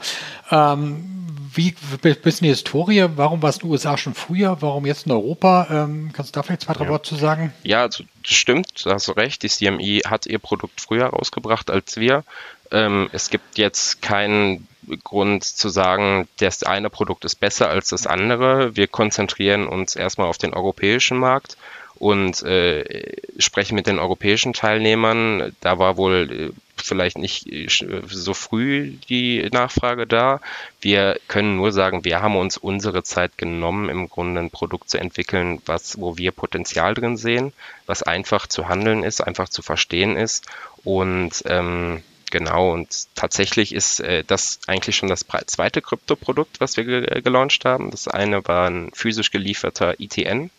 Ähm, 0.49 1.30
wie 1.53 1.75
bisschen 1.97 2.45
die 2.45 2.49
Historie? 2.49 3.05
Warum 3.15 3.41
war 3.41 3.49
es 3.49 3.57
in 3.57 3.61
den 3.61 3.71
USA 3.71 3.97
schon 3.97 4.13
früher? 4.13 4.61
Warum 4.61 4.85
jetzt 4.85 5.05
in 5.05 5.11
Europa? 5.11 5.67
Ähm, 5.69 6.11
kannst 6.13 6.35
du 6.35 6.39
da 6.39 6.43
vielleicht 6.43 6.61
zwei, 6.61 6.73
drei 6.73 6.85
ja. 6.85 6.89
Worte 6.89 7.09
zu 7.09 7.15
sagen? 7.15 7.53
Ja, 7.63 7.81
also, 7.81 8.03
das 8.23 8.33
stimmt, 8.33 8.85
da 8.85 8.93
hast 8.93 9.07
du 9.07 9.11
recht. 9.13 9.43
Die 9.43 9.49
CME 9.49 10.01
hat 10.09 10.25
ihr 10.25 10.39
Produkt 10.39 10.79
früher 10.79 11.07
rausgebracht 11.07 11.69
als 11.69 11.97
wir. 11.97 12.23
Ähm, 12.71 13.09
es 13.11 13.29
gibt 13.29 13.57
jetzt 13.57 14.01
keinen 14.01 14.67
Grund 15.03 15.43
zu 15.43 15.69
sagen, 15.69 16.27
das 16.39 16.63
eine 16.63 16.89
Produkt 16.89 17.25
ist 17.25 17.35
besser 17.35 17.69
als 17.69 17.89
das 17.89 18.07
andere. 18.07 18.75
Wir 18.75 18.87
konzentrieren 18.87 19.67
uns 19.67 19.95
erstmal 19.95 20.27
auf 20.27 20.37
den 20.37 20.53
europäischen 20.53 21.17
Markt 21.17 21.57
und 22.01 22.41
äh, 22.41 23.15
sprechen 23.37 23.75
mit 23.75 23.85
den 23.85 23.99
europäischen 23.99 24.53
Teilnehmern. 24.53 25.55
Da 25.61 25.77
war 25.77 25.97
wohl 25.97 26.51
äh, 26.51 26.59
vielleicht 26.75 27.19
nicht 27.19 27.45
äh, 27.45 27.67
so 28.07 28.33
früh 28.33 28.93
die 29.07 29.47
Nachfrage 29.51 30.07
da. 30.07 30.41
Wir 30.81 31.19
können 31.27 31.57
nur 31.57 31.71
sagen, 31.71 32.03
wir 32.03 32.23
haben 32.23 32.37
uns 32.37 32.57
unsere 32.57 33.03
Zeit 33.03 33.37
genommen, 33.37 33.87
im 33.87 34.09
Grunde 34.09 34.41
ein 34.41 34.49
Produkt 34.49 34.89
zu 34.89 34.97
entwickeln, 34.97 35.61
was, 35.67 36.01
wo 36.01 36.17
wir 36.17 36.31
Potenzial 36.31 36.95
drin 36.95 37.17
sehen, 37.17 37.53
was 37.85 38.01
einfach 38.01 38.47
zu 38.47 38.67
handeln 38.67 39.03
ist, 39.03 39.21
einfach 39.21 39.47
zu 39.47 39.61
verstehen 39.61 40.17
ist 40.17 40.47
und 40.83 41.43
ähm, 41.45 42.01
Genau, 42.31 42.71
und 42.71 42.87
tatsächlich 43.13 43.75
ist 43.75 43.99
äh, 43.99 44.23
das 44.25 44.61
eigentlich 44.65 44.95
schon 44.95 45.09
das 45.09 45.25
zweite 45.47 45.81
Kryptoprodukt, 45.81 46.61
was 46.61 46.77
wir 46.77 46.85
ge 46.85 47.03
äh, 47.03 47.21
gelauncht 47.21 47.65
haben. 47.65 47.91
Das 47.91 48.07
eine 48.07 48.47
war 48.47 48.69
ein 48.69 48.89
physisch 48.93 49.31
gelieferter 49.31 49.99
ETN 49.99 50.49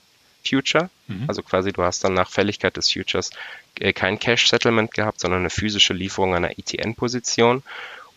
Future. 0.46 0.90
Mhm. 1.08 1.24
Also 1.28 1.42
quasi 1.42 1.72
du 1.72 1.82
hast 1.82 2.04
dann 2.04 2.14
nach 2.14 2.30
Fälligkeit 2.30 2.76
des 2.76 2.92
Futures 2.92 3.30
äh, 3.80 3.92
kein 3.92 4.18
Cash 4.18 4.48
Settlement 4.48 4.92
gehabt, 4.92 5.20
sondern 5.20 5.40
eine 5.40 5.50
physische 5.50 5.94
Lieferung 5.94 6.34
einer 6.34 6.58
ETN-Position. 6.58 7.62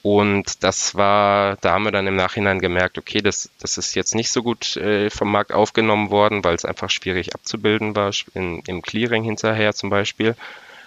Und 0.02 0.64
das 0.64 0.94
war, 0.94 1.58
da 1.62 1.72
haben 1.72 1.86
wir 1.86 1.92
dann 1.92 2.06
im 2.06 2.16
Nachhinein 2.16 2.60
gemerkt, 2.60 3.00
okay, 3.00 3.22
das, 3.22 3.50
das 3.60 3.80
ist 3.80 3.96
jetzt 3.96 4.14
nicht 4.14 4.30
so 4.30 4.44
gut 4.44 4.78
äh, 4.78 5.10
vom 5.10 5.32
Markt 5.32 5.52
aufgenommen 5.52 6.12
worden, 6.12 6.44
weil 6.44 6.54
es 6.54 6.64
einfach 6.64 6.92
schwierig 6.92 7.34
abzubilden 7.34 7.96
war, 7.96 8.12
in, 8.36 8.62
im 8.68 8.84
Clearing 8.84 9.24
hinterher 9.24 9.74
zum 9.74 9.90
Beispiel 9.90 10.36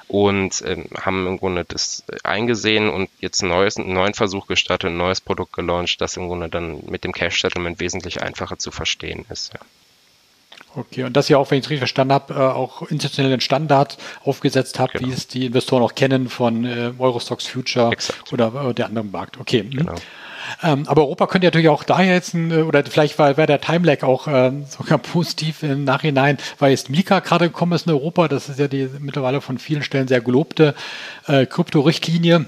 und 0.09 0.62
äh, 0.62 0.85
haben 1.00 1.26
im 1.26 1.37
Grunde 1.38 1.64
das 1.64 2.02
eingesehen 2.23 2.88
und 2.88 3.11
jetzt 3.21 3.42
ein 3.42 3.49
neues, 3.49 3.76
einen 3.76 3.92
neuen 3.92 4.14
Versuch 4.14 4.47
gestartet, 4.47 4.90
ein 4.90 4.97
neues 4.97 5.21
Produkt 5.21 5.52
gelauncht, 5.52 6.00
das 6.00 6.16
im 6.16 6.28
Grunde 6.28 6.49
dann 6.49 6.83
mit 6.88 7.04
dem 7.04 7.12
Cash 7.12 7.42
Settlement 7.42 7.78
wesentlich 7.78 8.23
einfacher 8.23 8.59
zu 8.59 8.71
verstehen 8.71 9.26
ist. 9.28 9.52
Ja. 9.52 9.61
Okay, 10.75 11.04
und 11.04 11.16
das 11.16 11.28
ja 11.28 11.38
auch, 11.38 11.50
wenn 11.50 11.58
ich 11.58 11.64
es 11.64 11.70
richtig 11.70 11.80
verstanden 11.80 12.12
habe, 12.12 12.34
äh, 12.34 12.37
auch 12.37 12.82
institutionellen 12.82 13.40
Standard 13.40 13.98
aufgesetzt 14.25 14.78
habt, 14.78 14.94
genau. 14.94 15.08
wie 15.08 15.12
es 15.12 15.26
die 15.26 15.46
Investoren 15.46 15.82
auch 15.82 15.94
kennen 15.94 16.28
von 16.28 16.64
äh, 16.64 16.92
Eurostox 16.98 17.46
Future 17.46 17.90
Exakt. 17.90 18.32
oder 18.32 18.70
äh, 18.70 18.75
der 18.75 18.87
anderen 18.87 19.10
Markt. 19.10 19.38
Okay. 19.40 19.60
Hm. 19.60 19.70
Genau. 19.70 19.94
Ähm, 20.62 20.84
aber 20.87 21.02
Europa 21.02 21.26
könnte 21.26 21.46
natürlich 21.46 21.68
auch 21.68 21.84
daher 21.84 22.14
jetzt, 22.14 22.34
ein, 22.34 22.62
oder 22.62 22.84
vielleicht 22.84 23.18
war, 23.18 23.37
war 23.37 23.46
der 23.46 23.60
Time-Lag 23.60 24.02
auch 24.02 24.28
äh, 24.28 24.52
sogar 24.68 24.98
positiv 24.98 25.62
im 25.62 25.84
Nachhinein, 25.84 26.38
weil 26.58 26.70
jetzt 26.70 26.90
Mika 26.90 27.20
gerade 27.20 27.46
gekommen 27.48 27.72
ist 27.72 27.87
in 27.87 27.92
Europa. 27.92 28.28
Das 28.28 28.48
ist 28.48 28.58
ja 28.58 28.68
die 28.68 28.88
mittlerweile 28.98 29.40
von 29.40 29.58
vielen 29.58 29.82
Stellen 29.82 30.08
sehr 30.08 30.20
gelobte 30.20 30.75
äh, 31.26 31.46
Krypto-Richtlinie. 31.46 32.46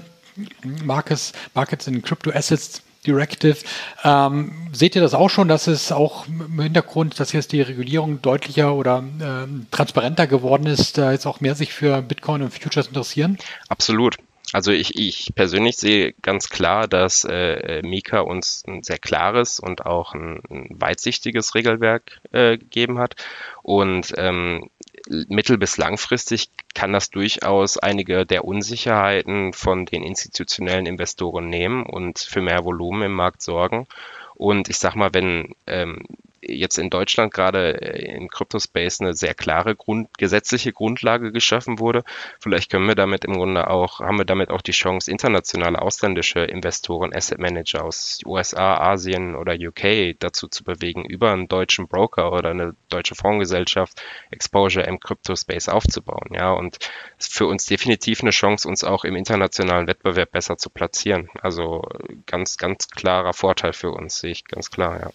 Markets, 0.83 1.33
Markets 1.53 1.87
in 1.87 2.01
Crypto 2.01 2.31
Assets 2.31 2.81
Directive. 3.05 3.57
Ähm, 4.03 4.51
seht 4.71 4.95
ihr 4.95 5.01
das 5.01 5.13
auch 5.13 5.29
schon, 5.29 5.47
dass 5.47 5.67
es 5.67 5.91
auch 5.91 6.27
im 6.27 6.61
Hintergrund, 6.61 7.19
dass 7.19 7.31
jetzt 7.31 7.51
die 7.51 7.61
Regulierung 7.61 8.21
deutlicher 8.21 8.73
oder 8.73 9.03
ähm, 9.21 9.67
transparenter 9.71 10.27
geworden 10.27 10.67
ist, 10.67 10.97
da 10.97 11.11
jetzt 11.11 11.25
auch 11.25 11.41
mehr 11.41 11.55
sich 11.55 11.73
für 11.73 12.01
Bitcoin 12.01 12.43
und 12.43 12.53
Futures 12.53 12.87
interessieren? 12.87 13.37
Absolut. 13.69 14.17
Also 14.53 14.71
ich, 14.71 14.97
ich 14.97 15.31
persönlich 15.33 15.77
sehe 15.77 16.13
ganz 16.21 16.49
klar, 16.49 16.87
dass 16.87 17.23
äh, 17.23 17.81
Mika 17.83 18.19
uns 18.19 18.63
ein 18.67 18.83
sehr 18.83 18.99
klares 18.99 19.59
und 19.59 19.85
auch 19.85 20.13
ein, 20.13 20.41
ein 20.49 20.67
weitsichtiges 20.71 21.55
Regelwerk 21.55 22.19
äh, 22.31 22.57
gegeben 22.57 22.99
hat. 22.99 23.15
Und 23.63 24.13
ähm, 24.17 24.69
mittel- 25.07 25.57
bis 25.57 25.77
langfristig 25.77 26.49
kann 26.73 26.93
das 26.93 27.09
durchaus 27.09 27.77
einige 27.77 28.25
der 28.25 28.45
Unsicherheiten 28.45 29.53
von 29.53 29.85
den 29.85 30.03
institutionellen 30.03 30.85
Investoren 30.85 31.49
nehmen 31.49 31.85
und 31.85 32.19
für 32.19 32.41
mehr 32.41 32.63
Volumen 32.63 33.03
im 33.03 33.13
Markt 33.13 33.41
sorgen. 33.41 33.87
Und 34.35 34.69
ich 34.69 34.77
sag 34.77 34.95
mal, 34.95 35.13
wenn 35.13 35.55
ähm, 35.67 36.03
jetzt 36.41 36.77
in 36.77 36.89
Deutschland 36.89 37.33
gerade 37.33 37.81
äh, 37.81 38.15
im 38.15 38.27
Crypto-Space 38.27 39.01
eine 39.01 39.13
sehr 39.13 39.33
klare 39.33 39.75
Grund, 39.75 40.09
gesetzliche 40.17 40.73
Grundlage 40.73 41.31
geschaffen 41.31 41.79
wurde. 41.79 42.03
Vielleicht 42.39 42.71
können 42.71 42.87
wir 42.87 42.95
damit 42.95 43.25
im 43.25 43.33
Grunde 43.33 43.69
auch, 43.69 43.99
haben 43.99 44.17
wir 44.17 44.25
damit 44.25 44.49
auch 44.49 44.61
die 44.61 44.71
Chance, 44.71 45.09
internationale 45.11 45.81
ausländische 45.81 46.39
Investoren, 46.39 47.13
Asset 47.13 47.39
Manager 47.39 47.83
aus 47.83 48.19
USA, 48.25 48.77
Asien 48.77 49.35
oder 49.35 49.53
UK 49.53 50.15
dazu 50.19 50.47
zu 50.47 50.63
bewegen, 50.63 51.05
über 51.05 51.31
einen 51.31 51.47
deutschen 51.47 51.87
Broker 51.87 52.31
oder 52.31 52.49
eine 52.49 52.75
deutsche 52.89 53.15
Fondsgesellschaft 53.15 54.01
Exposure 54.31 54.85
im 54.85 54.99
Crypto-Space 54.99 55.69
aufzubauen. 55.69 56.33
Ja, 56.33 56.51
und 56.51 56.77
für 57.19 57.45
uns 57.45 57.65
definitiv 57.65 58.21
eine 58.21 58.31
Chance, 58.31 58.67
uns 58.67 58.83
auch 58.83 59.03
im 59.03 59.15
internationalen 59.15 59.87
Wettbewerb 59.87 60.31
besser 60.31 60.57
zu 60.57 60.69
platzieren. 60.69 61.29
Also 61.41 61.83
ganz, 62.25 62.57
ganz 62.57 62.87
klarer 62.89 63.33
Vorteil 63.33 63.73
für 63.73 63.91
uns, 63.91 64.19
sehe 64.19 64.31
ich 64.31 64.45
ganz 64.45 64.71
klar, 64.71 64.99
ja. 64.99 65.11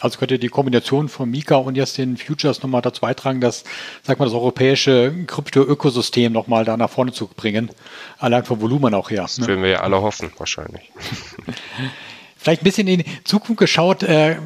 Also 0.00 0.18
könnte 0.18 0.38
die 0.38 0.48
Kombination 0.48 1.08
von 1.08 1.30
Mika 1.30 1.56
und 1.56 1.74
jetzt 1.74 1.96
den 1.96 2.16
Futures 2.16 2.62
nochmal 2.62 2.82
dazu 2.82 3.00
beitragen, 3.00 3.40
dass, 3.40 3.64
sag 4.02 4.18
mal, 4.18 4.26
das 4.26 4.34
europäische 4.34 5.14
Krypto-Ökosystem 5.26 6.32
nochmal 6.32 6.64
da 6.64 6.76
nach 6.76 6.90
vorne 6.90 7.12
zu 7.12 7.28
bringen. 7.28 7.70
Allein 8.18 8.44
vom 8.44 8.60
Volumen 8.60 8.92
auch 8.94 9.10
her. 9.10 9.22
Das 9.22 9.38
ne? 9.38 9.46
würden 9.46 9.62
wir 9.62 9.70
ja 9.70 9.80
alle 9.80 10.02
hoffen, 10.02 10.30
wahrscheinlich. 10.36 10.92
Vielleicht 12.46 12.62
ein 12.62 12.64
bisschen 12.64 12.86
in 12.86 12.98
die 13.00 13.24
Zukunft 13.24 13.58
geschaut, 13.58 14.04
äh, 14.04 14.36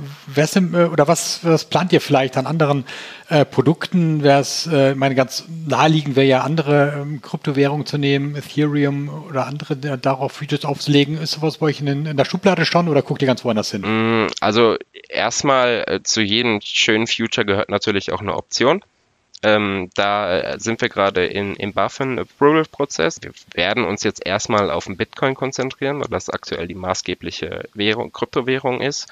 im, 0.54 0.74
äh, 0.74 0.84
oder 0.84 1.06
was, 1.06 1.40
was 1.42 1.66
plant 1.66 1.92
ihr 1.92 2.00
vielleicht 2.00 2.38
an 2.38 2.46
anderen 2.46 2.86
äh, 3.28 3.44
Produkten? 3.44 4.22
Wäre 4.22 4.40
es, 4.40 4.66
äh, 4.66 4.94
meine, 4.94 5.14
ganz 5.14 5.44
naheliegend 5.66 6.16
wäre 6.16 6.26
ja 6.26 6.40
andere 6.40 7.02
ähm, 7.02 7.20
Kryptowährungen 7.20 7.84
zu 7.84 7.98
nehmen, 7.98 8.36
Ethereum 8.36 9.10
oder 9.28 9.46
andere 9.46 9.74
äh, 9.74 9.98
darauf 9.98 10.32
Features 10.32 10.64
aufzulegen. 10.64 11.18
Ist 11.20 11.32
sowas 11.32 11.58
bei 11.58 11.66
euch 11.66 11.82
in, 11.82 12.06
in, 12.06 12.16
der 12.16 12.24
Schublade 12.24 12.64
schon 12.64 12.88
oder 12.88 13.02
guckt 13.02 13.20
ihr 13.20 13.26
ganz 13.26 13.44
woanders 13.44 13.70
hin? 13.70 13.82
Mm, 13.82 14.28
also 14.40 14.78
erstmal 15.10 15.84
äh, 15.86 16.02
zu 16.02 16.22
jedem 16.22 16.60
schönen 16.62 17.06
Future 17.06 17.44
gehört 17.44 17.68
natürlich 17.68 18.12
auch 18.12 18.22
eine 18.22 18.34
Option. 18.34 18.82
Ähm, 19.42 19.88
da 19.94 20.38
äh, 20.38 20.60
sind 20.60 20.82
wir 20.82 20.90
gerade 20.90 21.24
in, 21.24 21.56
im 21.56 21.72
Buffen 21.72 22.18
Approval 22.18 22.64
Prozess. 22.64 23.20
Wir 23.22 23.32
werden 23.54 23.84
uns 23.84 24.02
jetzt 24.02 24.26
erstmal 24.26 24.70
auf 24.70 24.84
den 24.84 24.98
Bitcoin 24.98 25.34
konzentrieren, 25.34 26.00
weil 26.00 26.08
das 26.08 26.28
aktuell 26.28 26.68
die 26.68 26.74
maßgebliche 26.74 27.68
Währung, 27.72 28.12
Kryptowährung 28.12 28.82
ist. 28.82 29.08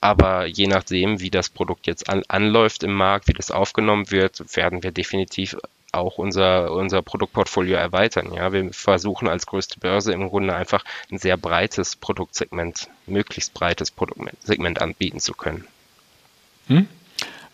Aber 0.00 0.46
je 0.46 0.66
nachdem, 0.66 1.20
wie 1.20 1.30
das 1.30 1.50
Produkt 1.50 1.86
jetzt 1.86 2.08
an, 2.08 2.22
anläuft 2.28 2.84
im 2.84 2.94
Markt, 2.94 3.28
wie 3.28 3.34
das 3.34 3.50
aufgenommen 3.50 4.10
wird, 4.10 4.56
werden 4.56 4.82
wir 4.82 4.92
definitiv 4.92 5.56
auch 5.92 6.18
unser, 6.18 6.72
unser 6.72 7.02
Produktportfolio 7.02 7.76
erweitern. 7.76 8.32
Ja, 8.32 8.52
wir 8.52 8.72
versuchen 8.72 9.28
als 9.28 9.46
größte 9.46 9.80
Börse 9.80 10.12
im 10.12 10.28
Grunde 10.28 10.54
einfach 10.54 10.84
ein 11.10 11.18
sehr 11.18 11.36
breites 11.36 11.96
Produktsegment, 11.96 12.88
möglichst 13.06 13.52
breites 13.54 13.90
Produktsegment 13.90 14.80
anbieten 14.80 15.20
zu 15.20 15.34
können. 15.34 15.66
Hm? 16.68 16.88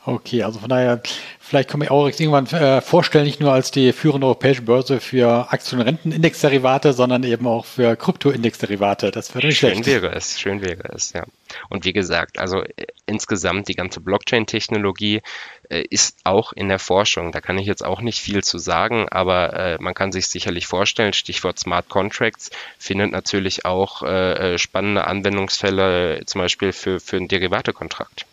Okay, 0.05 0.43
also 0.43 0.59
von 0.59 0.69
daher, 0.69 1.01
vielleicht 1.38 1.71
kann 1.71 1.79
man 1.79 1.88
Aurex 1.88 2.19
irgendwann 2.19 2.47
äh, 2.47 2.81
vorstellen, 2.81 3.25
nicht 3.25 3.38
nur 3.38 3.53
als 3.53 3.71
die 3.71 3.93
führende 3.93 4.27
europäische 4.27 4.62
Börse 4.62 4.99
für 4.99 5.53
Aktien- 5.53 5.79
und 5.79 5.87
Rentenindexderivate, 5.87 6.93
sondern 6.93 7.23
eben 7.23 7.47
auch 7.47 7.65
für 7.65 7.95
Kryptoindexderivate. 7.95 9.12
Das 9.12 9.33
wäre 9.33 9.47
nicht 9.47 9.59
schön 9.59 9.75
schlecht. 9.75 9.87
wäre 9.87 10.12
es, 10.12 10.41
schön 10.41 10.61
wäre 10.61 10.88
es, 10.93 11.12
ja. 11.12 11.25
Und 11.69 11.85
wie 11.85 11.93
gesagt, 11.93 12.41
also 12.41 12.62
äh, 12.65 12.87
insgesamt 13.07 13.69
die 13.69 13.77
ganze 13.77 14.01
Blockchain-Technologie 14.01 15.23
äh, 15.71 15.83
ist 15.88 16.19
auch 16.25 16.53
in 16.53 16.69
der 16.69 16.81
Forschung. 16.81 17.31
Da 17.31 17.41
kann 17.41 17.57
ich 17.59 17.69
jetzt 17.69 17.85
auch 17.85 18.01
nicht 18.01 18.21
viel 18.21 18.43
zu 18.43 18.59
sagen, 18.59 19.07
aber 19.09 19.53
äh, 19.53 19.77
man 19.79 19.95
kann 19.95 20.11
sich 20.11 20.27
sicherlich 20.27 20.67
vorstellen, 20.67 21.12
Stichwort 21.12 21.61
Smart 21.61 21.88
Contracts 21.88 22.51
findet 22.77 23.12
natürlich 23.12 23.65
auch 23.65 24.03
äh, 24.03 24.55
äh, 24.55 24.59
spannende 24.59 25.07
Anwendungsfälle, 25.07 26.23
zum 26.27 26.41
Beispiel 26.41 26.73
für, 26.73 26.99
für 26.99 27.19
einen 27.19 27.29
Derivatekontrakt. 27.29 28.27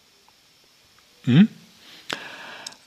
Mhm. 1.25 1.47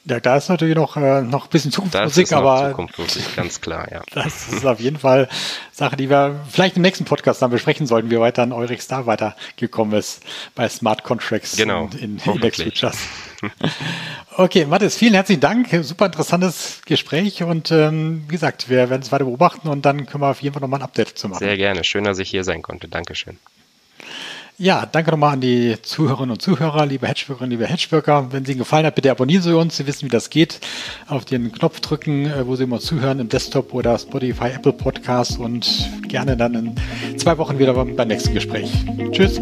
Ja, 0.05 0.19
da 0.19 0.37
ist 0.37 0.49
natürlich 0.49 0.75
noch, 0.75 0.97
äh, 0.97 1.23
noch 1.23 1.45
ein 1.45 1.51
bisschen 1.51 1.71
Zukunftsmusik, 1.71 2.25
das 2.25 2.31
ist 2.31 2.33
aber. 2.33 2.71
Zukunftsmusik, 2.71 3.37
ganz 3.37 3.61
klar, 3.61 3.87
ja. 3.91 4.03
Das 4.13 4.49
ist 4.49 4.67
auf 4.67 4.81
jeden 4.81 4.99
Fall 4.99 5.29
Sache, 5.71 5.97
die 5.97 6.11
wir 6.11 6.41
vielleicht 6.51 6.77
im 6.77 6.83
nächsten 6.83 7.05
Podcast 7.05 7.41
dann 7.41 7.53
besprechen 7.53 7.87
sollten, 7.87 8.11
wie 8.11 8.19
weit 8.19 8.37
dann 8.37 8.53
Eurix 8.53 8.89
da 8.89 9.07
weitergekommen 9.07 9.97
ist 9.97 10.23
bei 10.57 10.69
Smart 10.69 11.05
Contracts 11.05 11.57
genau, 11.57 11.85
und 11.85 11.95
in 11.95 12.19
Index 12.19 12.61
Futures. 12.61 12.99
okay, 14.37 14.65
Mathis, 14.65 14.97
vielen 14.97 15.15
herzlichen 15.15 15.41
Dank. 15.41 15.69
Super 15.83 16.07
interessantes 16.07 16.81
Gespräch 16.85 17.45
und 17.45 17.71
ähm, 17.71 18.25
wie 18.27 18.33
gesagt, 18.33 18.69
wir 18.69 18.91
werden 18.91 19.03
es 19.03 19.13
weiter 19.13 19.25
beobachten 19.25 19.69
und 19.69 19.87
dann 19.87 20.07
können 20.07 20.23
wir 20.23 20.31
auf 20.31 20.43
jeden 20.43 20.53
Fall 20.53 20.63
nochmal 20.63 20.81
ein 20.81 20.85
Update 20.85 21.17
zu 21.17 21.29
machen. 21.29 21.39
Sehr 21.39 21.57
gerne. 21.57 21.85
Schön, 21.85 22.03
dass 22.03 22.19
ich 22.19 22.29
hier 22.29 22.43
sein 22.43 22.63
konnte. 22.63 22.89
Dankeschön. 22.89 23.39
Ja, 24.59 24.87
danke 24.87 25.11
nochmal 25.11 25.33
an 25.33 25.41
die 25.41 25.77
Zuhörerinnen 25.83 26.33
und 26.33 26.43
Zuhörer, 26.43 26.87
liebe 26.87 27.09
Hedgeworkerinnen, 27.09 27.59
liebe 27.59 27.67
Hedgeworker. 27.67 28.33
Wenn 28.33 28.43
es 28.45 28.49
Ihnen 28.51 28.59
gefallen 28.59 28.87
hat, 28.87 28.95
bitte 28.95 29.11
abonnieren 29.11 29.43
Sie 29.43 29.57
uns. 29.57 29.77
Sie 29.77 29.87
wissen, 29.87 30.05
wie 30.05 30.11
das 30.11 30.31
geht. 30.31 30.61
Auf 31.09 31.25
den 31.25 31.53
Knopf 31.53 31.81
drücken, 31.81 32.27
äh, 32.27 32.47
wo 32.47 32.55
Sie 32.55 32.65
immer 32.65 32.79
zuhören, 32.79 33.19
im 33.19 33.29
Desktop 33.29 33.73
oder 33.73 33.99
Spotify, 33.99 34.51
Apple 34.55 34.75
Podcast 34.75 35.39
und 35.39 35.91
gerne 36.07 36.37
dann 36.37 36.55
in 36.55 37.19
zwei 37.19 37.39
Wochen 37.39 37.59
wieder 37.59 37.73
beim 37.73 38.09
nächsten 38.09 38.35
Gespräch. 38.35 38.71
Tschüss. 39.11 39.41